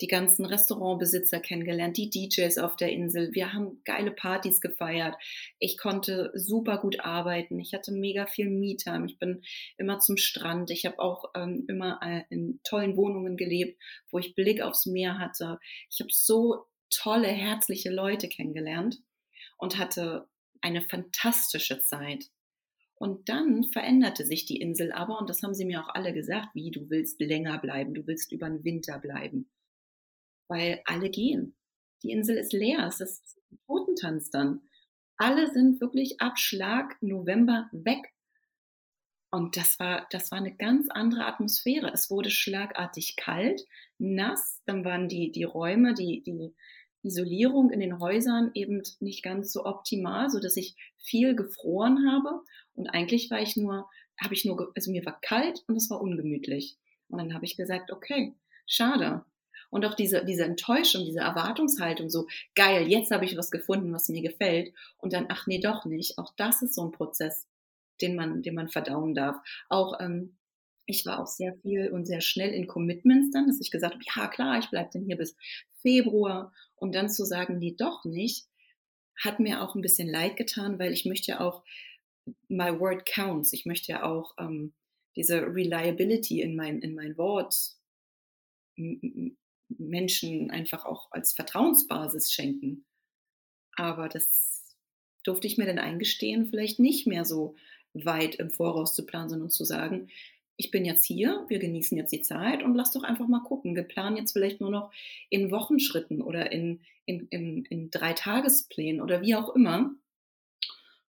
die 0.00 0.06
ganzen 0.06 0.44
Restaurantbesitzer 0.44 1.40
kennengelernt, 1.40 1.96
die 1.96 2.10
DJs 2.10 2.58
auf 2.58 2.76
der 2.76 2.92
Insel. 2.92 3.34
Wir 3.34 3.52
haben 3.52 3.82
geile 3.84 4.10
Partys 4.10 4.60
gefeiert. 4.60 5.16
Ich 5.58 5.76
konnte 5.76 6.30
super 6.34 6.78
gut 6.78 7.00
arbeiten. 7.00 7.58
Ich 7.58 7.74
hatte 7.74 7.92
mega 7.92 8.26
viel 8.26 8.48
Me-Time. 8.48 9.06
Ich 9.06 9.18
bin 9.18 9.42
immer 9.76 9.98
zum 9.98 10.16
Strand. 10.16 10.70
Ich 10.70 10.86
habe 10.86 10.98
auch 11.00 11.24
ähm, 11.34 11.64
immer 11.68 12.00
äh, 12.02 12.22
in 12.30 12.60
tollen 12.62 12.96
Wohnungen 12.96 13.36
gelebt, 13.36 13.80
wo 14.10 14.18
ich 14.18 14.34
Blick 14.34 14.62
aufs 14.62 14.86
Meer 14.86 15.18
hatte. 15.18 15.58
Ich 15.90 16.00
habe 16.00 16.10
so 16.12 16.66
tolle, 16.90 17.28
herzliche 17.28 17.90
Leute 17.90 18.28
kennengelernt 18.28 19.00
und 19.58 19.78
hatte 19.78 20.28
eine 20.60 20.82
fantastische 20.82 21.80
Zeit. 21.80 22.26
Und 22.94 23.28
dann 23.28 23.64
veränderte 23.64 24.26
sich 24.26 24.44
die 24.44 24.60
Insel 24.60 24.90
aber, 24.90 25.20
und 25.20 25.30
das 25.30 25.42
haben 25.42 25.54
sie 25.54 25.64
mir 25.64 25.84
auch 25.84 25.94
alle 25.94 26.12
gesagt, 26.12 26.48
wie 26.54 26.72
du 26.72 26.90
willst 26.90 27.20
länger 27.20 27.58
bleiben, 27.58 27.94
du 27.94 28.06
willst 28.08 28.32
über 28.32 28.48
den 28.48 28.64
Winter 28.64 28.98
bleiben 28.98 29.48
weil 30.48 30.82
alle 30.84 31.10
gehen. 31.10 31.54
Die 32.02 32.10
Insel 32.10 32.36
ist 32.36 32.52
leer, 32.52 32.86
es 32.86 33.00
ist 33.00 33.38
ein 33.50 33.58
Totentanz 33.66 34.30
dann. 34.30 34.62
Alle 35.16 35.50
sind 35.52 35.80
wirklich 35.80 36.20
ab 36.20 36.38
Schlag 36.38 36.96
November 37.02 37.68
weg. 37.72 38.12
Und 39.30 39.56
das 39.56 39.78
war, 39.78 40.06
das 40.10 40.30
war 40.30 40.38
eine 40.38 40.56
ganz 40.56 40.88
andere 40.90 41.26
Atmosphäre. 41.26 41.90
Es 41.92 42.10
wurde 42.10 42.30
schlagartig 42.30 43.16
kalt, 43.16 43.66
nass, 43.98 44.62
dann 44.64 44.84
waren 44.84 45.08
die, 45.08 45.32
die 45.32 45.44
Räume, 45.44 45.92
die, 45.92 46.22
die 46.22 46.54
Isolierung 47.02 47.70
in 47.70 47.80
den 47.80 47.98
Häusern 48.00 48.50
eben 48.54 48.82
nicht 49.00 49.22
ganz 49.22 49.52
so 49.52 49.64
optimal, 49.66 50.30
so 50.30 50.40
dass 50.40 50.56
ich 50.56 50.76
viel 50.98 51.36
gefroren 51.36 52.10
habe. 52.10 52.42
Und 52.74 52.88
eigentlich 52.88 53.30
war 53.30 53.40
ich 53.40 53.56
nur, 53.56 53.88
habe 54.20 54.34
ich 54.34 54.44
nur, 54.44 54.72
also 54.74 54.90
mir 54.90 55.04
war 55.04 55.20
kalt 55.20 55.62
und 55.66 55.76
es 55.76 55.90
war 55.90 56.00
ungemütlich. 56.00 56.78
Und 57.08 57.18
dann 57.18 57.34
habe 57.34 57.44
ich 57.44 57.56
gesagt, 57.56 57.92
okay, 57.92 58.34
schade. 58.66 59.24
Und 59.70 59.84
auch 59.84 59.94
diese, 59.94 60.24
diese 60.24 60.44
Enttäuschung, 60.44 61.04
diese 61.04 61.20
Erwartungshaltung, 61.20 62.08
so 62.08 62.26
geil, 62.54 62.88
jetzt 62.88 63.10
habe 63.10 63.24
ich 63.24 63.36
was 63.36 63.50
gefunden, 63.50 63.92
was 63.92 64.08
mir 64.08 64.22
gefällt. 64.22 64.72
Und 64.98 65.12
dann, 65.12 65.26
ach 65.28 65.46
nee, 65.46 65.60
doch 65.60 65.84
nicht. 65.84 66.18
Auch 66.18 66.32
das 66.36 66.62
ist 66.62 66.74
so 66.74 66.84
ein 66.84 66.92
Prozess, 66.92 67.46
den 68.00 68.16
man, 68.16 68.42
den 68.42 68.54
man 68.54 68.68
verdauen 68.68 69.14
darf. 69.14 69.36
Auch 69.68 70.00
ähm, 70.00 70.38
ich 70.86 71.04
war 71.04 71.20
auch 71.20 71.26
sehr 71.26 71.54
viel 71.58 71.90
und 71.90 72.06
sehr 72.06 72.22
schnell 72.22 72.50
in 72.50 72.66
Commitments 72.66 73.30
dann, 73.30 73.46
dass 73.46 73.60
ich 73.60 73.70
gesagt 73.70 73.94
habe, 73.94 74.04
ja 74.16 74.26
klar, 74.28 74.58
ich 74.58 74.70
bleibe 74.70 74.90
denn 74.92 75.04
hier 75.04 75.18
bis 75.18 75.36
Februar. 75.82 76.52
Und 76.76 76.94
dann 76.94 77.10
zu 77.10 77.24
sagen, 77.24 77.58
nee, 77.58 77.74
doch 77.76 78.04
nicht, 78.04 78.46
hat 79.16 79.40
mir 79.40 79.62
auch 79.62 79.74
ein 79.74 79.82
bisschen 79.82 80.08
leid 80.08 80.36
getan, 80.36 80.78
weil 80.78 80.92
ich 80.92 81.04
möchte 81.04 81.32
ja 81.32 81.40
auch, 81.40 81.62
my 82.48 82.78
word 82.78 83.06
counts. 83.06 83.52
Ich 83.52 83.66
möchte 83.66 83.92
ja 83.92 84.02
auch 84.04 84.34
ähm, 84.38 84.72
diese 85.16 85.42
Reliability 85.42 86.40
in 86.40 86.56
mein, 86.56 86.80
in 86.80 86.94
mein 86.94 87.16
Wort 87.18 87.54
Menschen 89.68 90.50
einfach 90.50 90.84
auch 90.84 91.10
als 91.10 91.32
Vertrauensbasis 91.32 92.32
schenken. 92.32 92.84
Aber 93.76 94.08
das 94.08 94.76
durfte 95.22 95.46
ich 95.46 95.58
mir 95.58 95.66
dann 95.66 95.78
eingestehen, 95.78 96.46
vielleicht 96.46 96.78
nicht 96.78 97.06
mehr 97.06 97.24
so 97.24 97.54
weit 97.94 98.36
im 98.36 98.50
Voraus 98.50 98.94
zu 98.94 99.04
planen, 99.04 99.28
sondern 99.28 99.50
zu 99.50 99.64
sagen, 99.64 100.08
ich 100.56 100.70
bin 100.72 100.84
jetzt 100.84 101.04
hier, 101.04 101.44
wir 101.48 101.60
genießen 101.60 101.96
jetzt 101.96 102.12
die 102.12 102.22
Zeit 102.22 102.64
und 102.64 102.74
lass 102.74 102.90
doch 102.90 103.04
einfach 103.04 103.28
mal 103.28 103.42
gucken. 103.42 103.76
Wir 103.76 103.84
planen 103.84 104.16
jetzt 104.16 104.32
vielleicht 104.32 104.60
nur 104.60 104.70
noch 104.70 104.92
in 105.30 105.52
Wochenschritten 105.52 106.20
oder 106.20 106.50
in, 106.50 106.80
in, 107.06 107.28
in, 107.28 107.64
in 107.66 107.90
drei 107.90 108.12
Tagesplänen 108.12 109.00
oder 109.00 109.22
wie 109.22 109.36
auch 109.36 109.54
immer. 109.54 109.94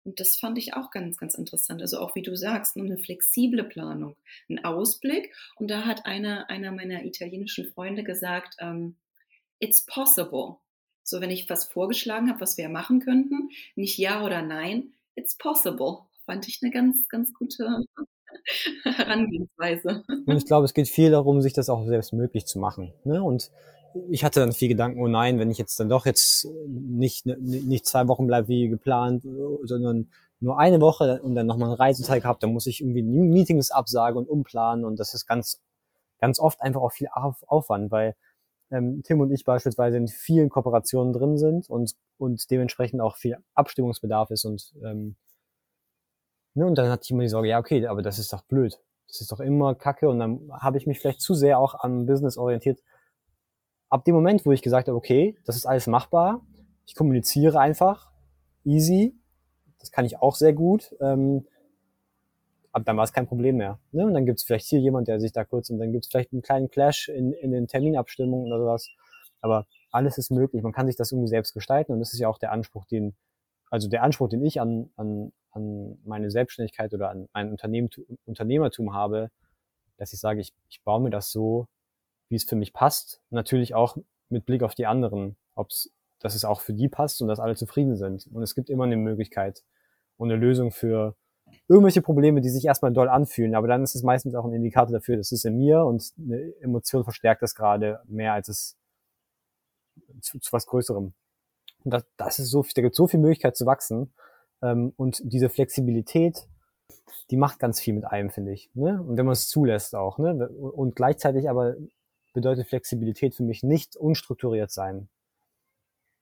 Und 0.05 0.21
das 0.21 0.37
fand 0.37 0.59
ich 0.59 0.75
auch 0.75 0.91
ganz, 0.91 1.17
ganz 1.17 1.35
interessant. 1.35 1.81
Also 1.81 1.99
auch 1.99 2.15
wie 2.15 2.23
du 2.23 2.37
sagst, 2.37 2.77
eine 2.77 2.99
flexible 2.99 3.65
Planung, 3.65 4.17
ein 4.51 4.65
Ausblick. 4.65 5.35
Und 5.57 5.71
da 5.71 5.87
hat 5.87 6.05
einer, 6.05 6.51
einer 6.51 6.73
meiner 6.73 7.05
italienischen 7.05 7.67
Freunde 7.73 8.05
gesagt, 8.05 8.57
ähm, 8.61 8.97
it's 9.61 9.87
possible. 9.87 10.57
So, 11.03 11.21
wenn 11.21 11.31
ich 11.31 11.49
was 11.49 11.65
vorgeschlagen 11.65 12.29
habe, 12.29 12.41
was 12.41 12.57
wir 12.59 12.69
machen 12.69 13.01
könnten, 13.01 13.51
nicht 13.77 13.99
ja 13.99 14.25
oder 14.25 14.43
nein, 14.43 14.93
it's 15.15 15.37
possible. 15.37 15.99
Fand 16.27 16.49
ich 16.49 16.61
eine 16.63 16.71
ganz, 16.71 17.09
ganz 17.09 17.33
gute 17.33 17.85
Herangehensweise. 18.85 20.05
Und 20.09 20.37
ich 20.37 20.47
glaube, 20.47 20.65
es 20.65 20.75
geht 20.75 20.89
viel 20.89 21.11
darum, 21.11 21.41
sich 21.41 21.53
das 21.53 21.69
auch 21.71 21.87
selbst 21.87 22.13
möglich 22.13 22.47
zu 22.47 22.59
machen. 22.59 22.93
Ne? 23.05 23.23
Und 23.23 23.51
ich 24.11 24.25
hatte 24.25 24.41
dann 24.41 24.53
viel 24.53 24.69
Gedanken, 24.69 25.01
oh 25.01 25.09
nein, 25.09 25.39
wenn 25.39 25.51
ich 25.51 25.59
jetzt 25.59 25.79
dann 25.79 25.89
doch 25.89 26.07
jetzt 26.07 26.49
nicht, 26.67 27.27
nicht 27.27 27.87
zwei 27.87 28.09
Wochen 28.09 28.27
bleibe 28.27 28.49
wie 28.49 28.69
geplant, 28.69 29.23
sondern 29.63 30.09
nur 30.41 30.59
eine 30.59 30.81
Woche 30.81 31.23
und 31.23 31.35
dann 31.35 31.47
nochmal 31.47 31.69
einen 31.69 31.79
Reiseteig 31.79 32.25
habe, 32.25 32.39
dann 32.41 32.53
muss 32.53 32.67
ich 32.67 32.81
irgendwie 32.81 33.03
Meetings 33.03 33.71
absagen 33.71 34.19
und 34.19 34.29
umplanen 34.29 34.85
und 34.85 34.99
das 34.99 35.15
ist 35.15 35.27
ganz, 35.27 35.61
ganz 36.19 36.39
oft 36.39 36.61
einfach 36.61 36.83
auch 36.83 36.93
viel 36.93 37.09
Aufwand, 37.13 37.91
weil 37.91 38.17
ähm, 38.71 39.03
Tim 39.05 39.21
und 39.21 39.31
ich 39.31 39.45
beispielsweise 39.45 39.97
in 39.97 40.09
vielen 40.09 40.49
Kooperationen 40.49 41.13
drin 41.13 41.39
sind 41.39 41.71
und, 41.71 41.95
und 42.19 42.51
dementsprechend 42.51 43.01
auch 43.01 43.17
viel 43.17 43.39
Abstimmungsbedarf 43.55 44.31
ist 44.31 44.45
und, 44.45 44.75
ähm, 44.85 45.17
ne, 46.55 46.67
und 46.67 46.77
dann 46.77 46.91
hatte 46.91 47.05
ich 47.05 47.11
immer 47.11 47.23
die 47.23 47.29
Sorge, 47.29 47.49
ja 47.49 47.59
okay, 47.59 47.87
aber 47.87 48.03
das 48.03 48.19
ist 48.19 48.33
doch 48.33 48.43
blöd. 48.43 48.79
Das 49.07 49.21
ist 49.21 49.31
doch 49.31 49.41
immer 49.41 49.75
Kacke 49.75 50.09
und 50.09 50.19
dann 50.19 50.51
habe 50.53 50.79
ich 50.79 50.87
mich 50.87 50.99
vielleicht 50.99 51.21
zu 51.21 51.35
sehr 51.35 51.59
auch 51.59 51.75
am 51.75 52.07
Business 52.07 52.37
orientiert, 52.37 52.81
ab 53.95 54.05
dem 54.05 54.17
Moment, 54.17 54.45
wo 54.45 54.51
ich 54.51 54.61
gesagt 54.61 54.89
habe, 54.89 54.97
okay, 54.97 55.37
das 55.45 55.55
ist 55.55 55.67
alles 55.67 55.87
machbar, 55.87 56.45
ich 56.85 56.97
kommuniziere 56.97 57.61
einfach, 57.61 58.11
easy, 58.65 59.15
das 59.79 59.93
kann 59.93 60.05
ich 60.05 60.21
auch 60.21 60.35
sehr 60.35 60.53
gut, 60.53 60.97
ähm, 61.01 61.47
ab 62.73 62.83
dann 62.87 62.97
war 62.97 63.05
es 63.05 63.13
kein 63.13 63.29
Problem 63.29 63.57
mehr. 63.57 63.79
Ne? 63.93 64.05
Und 64.05 64.15
dann 64.15 64.27
gibt 64.27 64.41
es 64.41 64.45
vielleicht 64.45 64.67
hier 64.67 64.81
jemand, 64.81 65.07
der 65.07 65.21
sich 65.21 65.31
da 65.31 65.45
kurz 65.45 65.71
und 65.71 65.79
dann 65.79 65.93
gibt 65.93 66.07
es 66.07 66.11
vielleicht 66.11 66.33
einen 66.33 66.43
kleinen 66.43 66.71
Clash 66.71 67.09
in, 67.09 67.33
in 67.35 67.53
den 67.53 67.69
Terminabstimmungen 67.69 68.49
oder 68.49 68.59
sowas. 68.59 68.91
Aber 69.41 69.69
alles 69.93 70.19
ist 70.19 70.33
möglich. 70.33 70.65
Man 70.65 70.73
kann 70.73 70.89
sich 70.89 70.97
das 70.97 71.13
irgendwie 71.13 71.29
selbst 71.29 71.55
gestalten 71.55 71.93
und 71.93 72.01
das 72.01 72.13
ist 72.13 72.19
ja 72.19 72.27
auch 72.27 72.39
der 72.39 72.51
Anspruch, 72.51 72.87
den, 72.87 73.15
also 73.71 73.89
der 73.89 74.03
Anspruch, 74.03 74.29
den 74.29 74.45
ich 74.45 74.61
an, 74.61 74.91
an, 74.97 75.33
an 75.53 75.99
meine 76.05 76.33
Selbstständigkeit 76.33 76.93
oder 76.95 77.11
an 77.11 77.29
mein 77.33 77.49
Unternehmen, 77.49 77.91
Unternehmertum 78.27 78.93
habe, 78.93 79.31
dass 79.99 80.13
ich 80.13 80.19
sage, 80.19 80.41
ich, 80.41 80.53
ich 80.69 80.83
baue 80.83 81.01
mir 81.01 81.11
das 81.11 81.31
so, 81.31 81.69
wie 82.35 82.37
es 82.37 82.45
für 82.45 82.57
mich 82.57 82.73
passt. 82.73 83.23
Natürlich 83.31 83.77
auch 83.77 83.97
mit 84.29 84.45
Blick 84.45 84.65
auf 84.65 84.75
die 84.75 84.87
anderen, 84.87 85.37
ob's, 85.55 85.93
dass 86.19 86.35
es 86.35 86.45
auch 86.45 86.61
für 86.61 86.75
die 86.75 86.89
passt 86.89 87.23
und 87.23 87.29
dass 87.29 87.39
alle 87.39 87.55
zufrieden 87.55 87.95
sind. 87.95 88.27
Und 88.33 88.43
es 88.43 88.57
gibt 88.57 88.71
immer 88.71 88.83
eine 88.85 88.97
Möglichkeit 88.97 89.63
und 90.17 90.33
eine 90.33 90.41
Lösung 90.41 90.73
für 90.73 91.15
irgendwelche 91.69 92.03
Probleme, 92.03 92.41
die 92.41 92.49
sich 92.49 92.65
erstmal 92.65 92.93
doll 92.93 93.09
anfühlen. 93.09 93.55
Aber 93.55 93.69
dann 93.69 93.85
ist 93.85 93.95
es 93.95 94.03
meistens 94.03 94.35
auch 94.35 94.45
ein 94.45 94.53
Indikator 94.53 94.93
dafür, 94.93 95.17
dass 95.17 95.31
es 95.31 95.45
in 95.45 95.57
mir 95.57 95.85
und 95.85 96.13
eine 96.19 96.53
Emotion 96.61 97.05
verstärkt 97.05 97.43
das 97.43 97.55
gerade 97.55 98.01
mehr, 98.07 98.33
als 98.33 98.49
es 98.49 98.77
zu, 100.21 100.41
zu 100.41 100.53
was 100.53 100.67
Größerem. 100.67 101.15
Und 101.85 101.95
das, 101.95 102.05
das 102.17 102.41
ist 102.41 102.51
so, 102.51 102.65
da 102.75 102.83
gibt 102.83 102.97
so 102.97 103.07
viel 103.07 103.21
Möglichkeit 103.21 103.57
zu 103.57 103.65
wachsen. 103.65 104.13
Ähm, 104.61 104.93
und 104.97 105.21
diese 105.23 105.51
Flexibilität, 105.51 106.49
die 107.31 107.37
macht 107.37 107.61
ganz 107.61 107.79
viel 107.79 107.95
mit 107.95 108.07
einem, 108.07 108.31
finde 108.31 108.53
ich. 108.53 108.71
Ne? 108.75 109.01
Und 109.01 109.17
wenn 109.17 109.27
man 109.27 109.35
es 109.35 109.47
zulässt 109.47 109.95
auch. 109.95 110.19
Ne? 110.19 110.49
Und 110.49 110.97
gleichzeitig 110.97 111.49
aber 111.49 111.77
bedeutet 112.35 112.69
Flexibilität 112.69 113.35
für 113.35 113.43
mich 113.43 113.63
nicht 113.63 113.97
unstrukturiert 113.97 114.71
sein, 114.71 115.09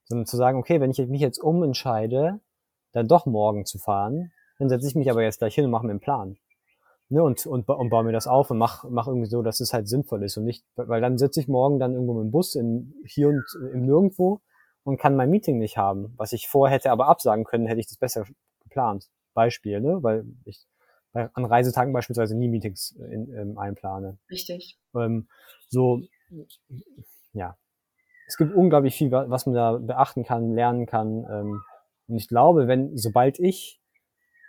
sondern 0.05 0.27
zu 0.27 0.37
sagen, 0.37 0.59
okay, 0.59 0.81
wenn 0.81 0.91
ich 0.91 0.99
mich 1.09 1.21
jetzt 1.21 1.39
umentscheide, 1.39 2.39
dann 2.93 3.09
doch 3.09 3.27
morgen 3.27 3.65
zu 3.67 3.79
fahren, 3.79 4.33
dann 4.59 4.69
setze 4.69 4.87
ich 4.87 4.95
mich 4.95 5.11
aber 5.11 5.23
jetzt 5.23 5.39
gleich 5.39 5.55
hin 5.55 5.65
und 5.65 5.71
mache 5.73 5.87
mir 5.87 5.91
einen 5.91 6.01
Plan. 6.01 6.37
Ne, 7.09 7.23
und, 7.23 7.45
und, 7.47 7.69
und 7.69 7.91
baue 7.91 8.05
mir 8.05 8.13
das 8.13 8.27
auf 8.27 8.51
und 8.51 8.59
mach, 8.59 8.85
mach 8.89 9.07
irgendwie 9.07 9.29
so, 9.29 9.43
dass 9.43 9.61
es 9.61 9.75
halt 9.75 9.87
sinnvoll 9.87 10.23
ist 10.23 10.39
und 10.39 10.45
nicht, 10.45 10.65
weil 10.77 11.01
dann 11.03 11.19
sitze 11.19 11.41
ich 11.41 11.49
morgen 11.49 11.79
dann 11.79 11.93
irgendwo 11.93 12.19
dem 12.19 12.31
Bus 12.31 12.55
in, 12.55 12.95
hier 13.05 13.29
und 13.29 13.45
im 13.73 13.85
Nirgendwo 13.85 14.41
und 14.85 14.99
kann 14.99 15.17
mein 15.17 15.29
Meeting 15.29 15.59
nicht 15.59 15.77
haben, 15.77 16.15
was 16.17 16.33
ich 16.33 16.49
vorher 16.49 16.75
hätte 16.75 16.91
aber 16.91 17.09
absagen 17.09 17.45
können, 17.45 17.67
hätte 17.67 17.81
ich 17.81 17.87
das 17.87 17.99
besser 17.99 18.25
geplant. 18.63 19.11
Beispiel, 19.35 19.81
ne? 19.81 20.03
weil 20.03 20.25
ich 20.45 20.67
an 21.13 21.45
Reisetagen 21.45 21.93
beispielsweise 21.93 22.37
nie 22.37 22.49
Meetings 22.49 22.93
in, 22.93 23.33
ähm, 23.35 23.59
einplane. 23.59 24.19
Richtig. 24.31 24.79
Ähm, 24.95 25.29
so, 25.69 26.03
ja. 27.33 27.57
Es 28.27 28.37
gibt 28.37 28.55
unglaublich 28.55 28.95
viel, 28.95 29.11
was 29.11 29.47
man 29.47 29.55
da 29.55 29.73
beachten 29.79 30.25
kann, 30.25 30.55
lernen 30.55 30.87
kann. 30.87 31.27
Ähm, 31.31 31.63
und 32.09 32.17
ich 32.17 32.29
glaube, 32.29 32.67
wenn, 32.67 32.97
sobald 32.97 33.39
ich 33.39 33.81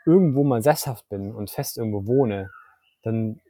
irgendwo 0.06 0.43
mal 0.43 0.62
sesshaft 0.62 1.08
bin 1.10 1.34
und 1.34 1.49
fest 1.49 1.78
irgendwo 1.78 2.06
wohne, 2.06 2.49
dann, 3.04 3.41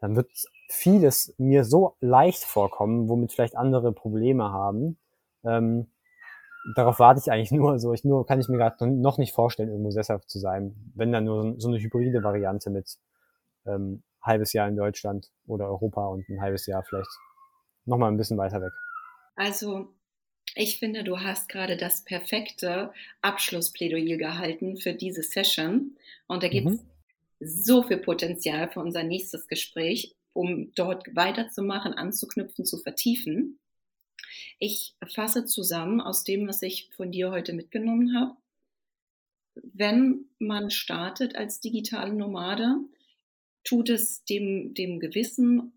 dann 0.00 0.16
wird 0.16 0.30
vieles 0.68 1.34
mir 1.38 1.64
so 1.64 1.96
leicht 2.00 2.44
vorkommen, 2.44 3.08
womit 3.08 3.32
vielleicht 3.32 3.56
andere 3.56 3.92
Probleme 3.92 4.52
haben. 4.52 4.98
Ähm, 5.44 5.88
darauf 6.74 6.98
warte 6.98 7.20
ich 7.20 7.30
eigentlich 7.30 7.52
nur. 7.52 7.78
So, 7.78 7.92
ich 7.92 8.04
nur 8.04 8.26
kann 8.26 8.40
ich 8.40 8.48
mir 8.48 8.58
gerade 8.58 8.86
noch 8.86 9.18
nicht 9.18 9.32
vorstellen, 9.32 9.68
irgendwo 9.68 9.90
sesshaft 9.90 10.30
zu 10.30 10.38
sein. 10.38 10.74
Wenn 10.94 11.12
dann 11.12 11.24
nur 11.24 11.54
so 11.58 11.68
eine 11.68 11.78
hybride 11.78 12.22
Variante 12.22 12.70
mit 12.70 12.98
ähm, 13.66 14.02
halbes 14.22 14.52
Jahr 14.52 14.68
in 14.68 14.76
Deutschland 14.76 15.30
oder 15.46 15.66
Europa 15.66 16.06
und 16.06 16.28
ein 16.28 16.40
halbes 16.40 16.66
Jahr 16.66 16.82
vielleicht 16.84 17.10
nochmal 17.84 18.10
ein 18.10 18.16
bisschen 18.16 18.38
weiter 18.38 18.60
weg. 18.60 18.72
Also 19.34 19.88
ich 20.54 20.78
finde, 20.78 21.02
du 21.02 21.20
hast 21.20 21.48
gerade 21.48 21.76
das 21.76 22.04
perfekte 22.04 22.92
Abschlussplädoyer 23.22 24.16
gehalten 24.18 24.76
für 24.76 24.92
diese 24.92 25.22
Session. 25.22 25.96
Und 26.26 26.42
da 26.42 26.48
gibt 26.48 26.68
es 26.68 26.82
mhm. 26.82 26.88
so 27.40 27.82
viel 27.82 27.98
Potenzial 27.98 28.70
für 28.70 28.80
unser 28.80 29.02
nächstes 29.02 29.48
Gespräch, 29.48 30.14
um 30.34 30.72
dort 30.74 31.04
weiterzumachen, 31.14 31.94
anzuknüpfen, 31.94 32.64
zu 32.64 32.78
vertiefen. 32.78 33.58
Ich 34.58 34.94
fasse 35.08 35.44
zusammen 35.44 36.00
aus 36.00 36.24
dem, 36.24 36.46
was 36.46 36.62
ich 36.62 36.88
von 36.90 37.10
dir 37.10 37.30
heute 37.30 37.52
mitgenommen 37.52 38.14
habe. 38.14 38.36
Wenn 39.54 40.26
man 40.38 40.70
startet 40.70 41.36
als 41.36 41.60
digitale 41.60 42.14
Nomade, 42.14 42.76
tut 43.64 43.90
es 43.90 44.24
dem, 44.24 44.74
dem 44.74 45.00
Gewissen 45.00 45.72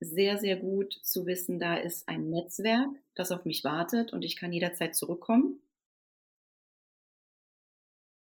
sehr, 0.00 0.38
sehr 0.38 0.56
gut 0.56 0.92
zu 1.02 1.26
wissen, 1.26 1.58
da 1.58 1.76
ist 1.76 2.08
ein 2.08 2.28
Netzwerk, 2.28 2.90
das 3.14 3.30
auf 3.32 3.44
mich 3.44 3.64
wartet 3.64 4.12
und 4.12 4.24
ich 4.24 4.36
kann 4.36 4.52
jederzeit 4.52 4.96
zurückkommen. 4.96 5.60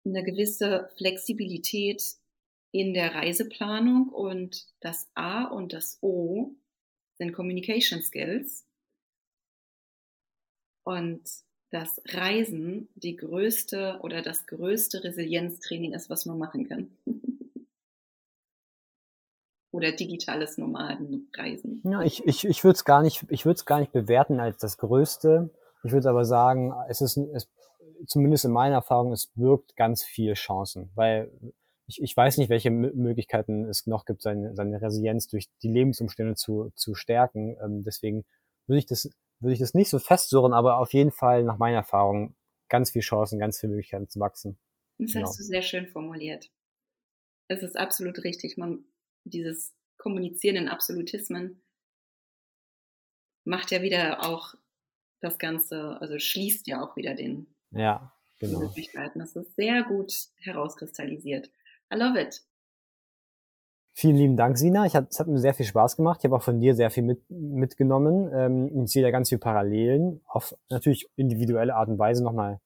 Eine 0.05 0.25
gewisse 0.25 0.91
Flexibilität 0.97 2.03
in 2.73 2.95
der 2.95 3.15
Reiseplanung 3.15 4.09
und 4.09 4.67
das 4.81 5.09
A 5.15 5.45
und 5.45 5.73
das 5.73 5.99
O 6.01 6.57
sind 7.19 7.33
Communication 7.33 8.03
Skills. 8.03 8.67
Und 10.85 11.23
das 11.71 12.01
Reisen 12.07 12.89
die 12.95 13.17
größte 13.17 14.01
oder 14.03 14.21
das 14.23 14.47
größte 14.47 15.05
Resilienztraining 15.05 15.93
ist, 15.93 16.11
was 16.11 16.27
man 16.27 16.39
machen 16.39 16.69
kann. 16.69 16.91
oder 19.73 19.91
digitales 19.93 20.59
Nomadenreisen? 20.59 21.83
Ja, 21.85 22.03
ich, 22.03 22.25
ich, 22.27 22.45
ich 22.45 22.63
würde 22.63 22.77
es 22.77 22.85
gar 22.85 23.03
nicht, 23.03 23.25
ich 23.31 23.45
würde 23.45 23.57
es 23.57 23.65
gar 23.65 23.81
nicht 23.81 23.93
bewerten 23.93 24.39
als 24.39 24.59
das 24.59 24.77
Größte. 24.77 25.51
Ich 25.83 25.93
würde 25.93 26.11
aber 26.11 26.25
sagen, 26.25 26.73
es 26.89 27.01
ist, 27.01 27.17
es, 27.17 27.49
zumindest 28.07 28.45
in 28.45 28.53
meiner 28.53 28.77
Erfahrung, 28.77 29.13
es 29.13 29.29
birgt 29.35 29.75
ganz 29.77 30.05
viel 30.05 30.35
Chancen, 30.35 30.91
weil 30.95 31.33
ich, 31.87 32.01
ich 32.03 32.17
weiß 32.17 32.37
nicht, 32.39 32.51
welche 32.51 32.71
Möglichkeiten 32.71 33.65
es 33.65 33.87
noch 33.87 34.05
gibt, 34.05 34.23
seine, 34.23 34.55
seine 34.55 34.81
Resilienz 34.81 35.27
durch 35.27 35.49
die 35.63 35.73
Lebensumstände 35.73 36.35
zu, 36.37 36.71
zu 36.77 36.95
stärken. 36.95 37.57
Ähm, 37.63 37.83
deswegen 37.83 38.25
würde 38.67 38.79
ich 38.79 38.87
das, 38.87 39.11
würde 39.43 39.55
ich 39.55 39.61
das 39.61 39.75
nicht 39.75 39.91
so 39.91 39.99
festsurren, 39.99 40.53
aber 40.53 40.79
auf 40.79 40.93
jeden 40.93 41.11
Fall 41.11 41.43
nach 41.43 41.59
meiner 41.59 41.79
Erfahrung 41.79 42.35
ganz 42.69 42.91
viel 42.91 43.03
Chancen, 43.03 43.39
ganz 43.39 43.61
viele 43.61 43.73
Möglichkeiten 43.73 44.09
zu 44.09 44.21
wachsen. 44.21 44.59
Das 44.99 45.13
genau. 45.13 45.27
hast 45.27 45.39
du 45.39 45.45
sehr 45.45 45.63
schön 45.63 45.89
formuliert. 45.89 46.51
Es 47.49 47.63
ist 47.63 47.77
absolut 47.77 48.23
richtig. 48.25 48.57
Man 48.57 48.85
dieses 49.25 49.75
Kommunizieren 49.99 50.57
in 50.57 50.69
Absolutismen 50.69 51.63
macht 53.45 53.71
ja 53.71 53.83
wieder 53.83 54.23
auch 54.25 54.55
das 55.21 55.39
Ganze, 55.39 56.01
also 56.01 56.19
schließt 56.19 56.67
ja 56.67 56.83
auch 56.83 56.97
wieder 56.97 57.15
den 57.15 57.47
ja, 57.71 58.13
genau. 58.39 58.61
Möglichkeiten. 58.61 59.21
Das 59.21 59.37
ist 59.37 59.55
sehr 59.55 59.83
gut 59.85 60.13
herauskristallisiert. 60.39 61.51
I 61.93 61.97
love 61.97 62.21
it. 62.21 62.43
Vielen 63.95 64.17
lieben 64.17 64.37
Dank, 64.37 64.57
Sina. 64.57 64.87
Ich 64.87 64.97
hab, 64.97 65.11
es 65.11 65.21
hat 65.21 65.27
mir 65.27 65.39
sehr 65.39 65.53
viel 65.53 65.67
Spaß 65.67 65.97
gemacht. 65.97 66.21
Ich 66.21 66.25
habe 66.25 66.37
auch 66.37 66.43
von 66.43 66.61
dir 66.61 66.75
sehr 66.75 66.91
viel 66.91 67.03
mit, 67.03 67.23
mitgenommen. 67.29 68.31
Ähm, 68.33 68.85
ich 68.85 68.93
sehe 68.93 69.03
da 69.03 69.11
ganz 69.11 69.29
viele 69.29 69.39
Parallelen, 69.39 70.23
auf 70.27 70.57
natürlich 70.71 71.11
individuelle 71.17 71.75
Art 71.75 71.89
und 71.89 71.99
Weise 71.99 72.25
nochmal 72.25 72.61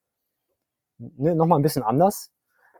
ne, 0.98 1.34
noch 1.34 1.50
ein 1.50 1.62
bisschen 1.62 1.82
anders. 1.82 2.32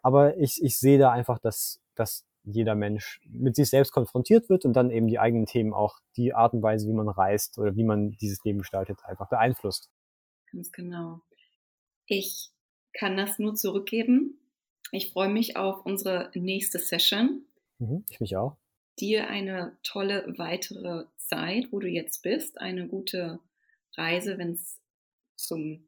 Aber 0.03 0.37
ich, 0.37 0.63
ich 0.63 0.79
sehe 0.79 0.99
da 0.99 1.11
einfach, 1.11 1.41
dass, 1.41 1.81
dass 1.97 2.25
jeder 2.45 2.77
Mensch 2.77 3.21
mit 3.29 3.57
sich 3.57 3.69
selbst 3.69 3.91
konfrontiert 3.91 4.49
wird 4.49 4.65
und 4.65 4.75
dann 4.75 4.91
eben 4.91 5.09
die 5.09 5.19
eigenen 5.19 5.47
Themen 5.47 5.75
auch 5.75 5.99
die 6.17 6.33
Art 6.33 6.55
und 6.55 6.63
Weise, 6.63 6.87
wie 6.89 6.93
man 6.93 7.09
reist 7.09 7.59
oder 7.59 7.75
wie 7.75 7.83
man 7.83 8.13
dieses 8.13 8.45
Leben 8.45 8.61
gestaltet, 8.61 9.05
einfach 9.05 9.29
beeinflusst. 9.29 9.91
Ganz 10.53 10.71
genau. 10.71 11.21
Ich 12.07 12.51
kann 12.93 13.17
das 13.17 13.41
nur 13.41 13.57
zurückgeben. 13.57 14.39
Ich 14.93 15.13
freue 15.13 15.29
mich 15.29 15.57
auf 15.57 15.85
unsere 15.85 16.31
nächste 16.35 16.79
Session. 16.79 17.45
Mhm, 17.79 18.05
ich 18.11 18.21
mich 18.21 18.37
auch. 18.37 18.57
Dir 18.99 19.29
eine 19.29 19.77
tolle 19.83 20.35
weitere 20.39 21.05
Zeit, 21.19 21.71
wo 21.71 21.81
du 21.81 21.89
jetzt 21.89 22.23
bist, 22.23 22.59
eine 22.61 22.89
gute 22.89 23.41
Reise, 23.97 24.39
wenn 24.39 24.53
es 24.53 24.81
zum 25.37 25.87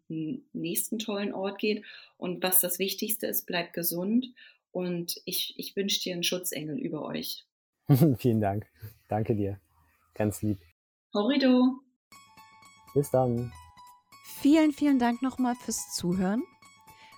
nächsten 0.52 0.98
tollen 0.98 1.32
Ort 1.32 1.58
geht. 1.58 1.84
Und 2.16 2.42
was 2.42 2.60
das 2.60 2.78
Wichtigste 2.78 3.26
ist, 3.26 3.46
bleib 3.46 3.72
gesund 3.72 4.26
und 4.70 5.20
ich, 5.24 5.54
ich 5.56 5.74
wünsche 5.74 6.00
dir 6.00 6.14
einen 6.14 6.22
Schutzengel 6.22 6.78
über 6.78 7.02
euch. 7.04 7.46
Vielen 8.18 8.40
Dank. 8.40 8.66
Danke 9.08 9.34
dir. 9.34 9.58
Ganz 10.14 10.42
lieb. 10.42 10.58
Horrido. 11.14 11.80
Bis 12.94 13.10
dann. 13.10 13.52
Vielen, 14.40 14.72
vielen 14.72 14.98
Dank 14.98 15.22
nochmal 15.22 15.54
fürs 15.54 15.94
Zuhören. 15.94 16.42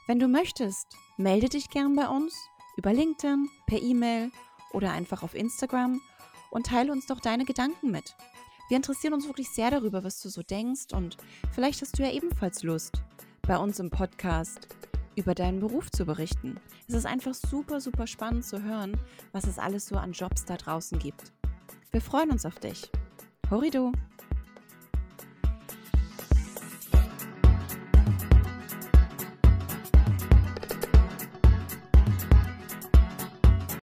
Wenn 0.06 0.18
du 0.18 0.28
möchtest, 0.28 0.87
melde 1.16 1.48
dich 1.48 1.70
gern 1.70 1.94
bei 1.96 2.09
uns 2.09 2.35
über 2.76 2.92
LinkedIn, 2.92 3.48
per 3.66 3.83
E-Mail 3.83 4.30
oder 4.72 4.92
einfach 4.92 5.22
auf 5.22 5.35
Instagram 5.35 6.00
und 6.50 6.66
teile 6.66 6.92
uns 6.92 7.06
doch 7.06 7.20
deine 7.20 7.44
Gedanken 7.44 7.90
mit. 7.90 8.16
Wir 8.68 8.76
interessieren 8.76 9.14
uns 9.14 9.26
wirklich 9.26 9.50
sehr 9.50 9.70
darüber, 9.70 10.04
was 10.04 10.20
du 10.22 10.28
so 10.28 10.42
denkst 10.42 10.92
und 10.92 11.16
vielleicht 11.52 11.83
hast 11.83 11.98
du 11.98 12.02
ja 12.02 12.12
ebenfalls 12.12 12.62
Lust, 12.62 13.02
bei 13.42 13.56
uns 13.56 13.80
im 13.80 13.90
Podcast 13.90 14.68
über 15.16 15.35
deinen 15.35 15.61
Beruf 15.61 15.90
zu 15.90 16.04
berichten. 16.04 16.61
Es 16.88 16.94
ist 16.94 17.06
einfach 17.06 17.35
super, 17.35 17.80
super 17.80 18.06
spannend 18.06 18.44
zu 18.44 18.62
hören, 18.62 18.96
was 19.33 19.44
es 19.44 19.59
alles 19.59 19.87
so 19.87 19.96
an 19.96 20.12
Jobs 20.12 20.44
da 20.44 20.56
draußen 20.56 20.98
gibt. 20.98 21.33
Wir 21.90 22.00
freuen 22.00 22.30
uns 22.30 22.46
auf 22.46 22.61
dich. 22.61 22.90
Horido! 23.50 23.92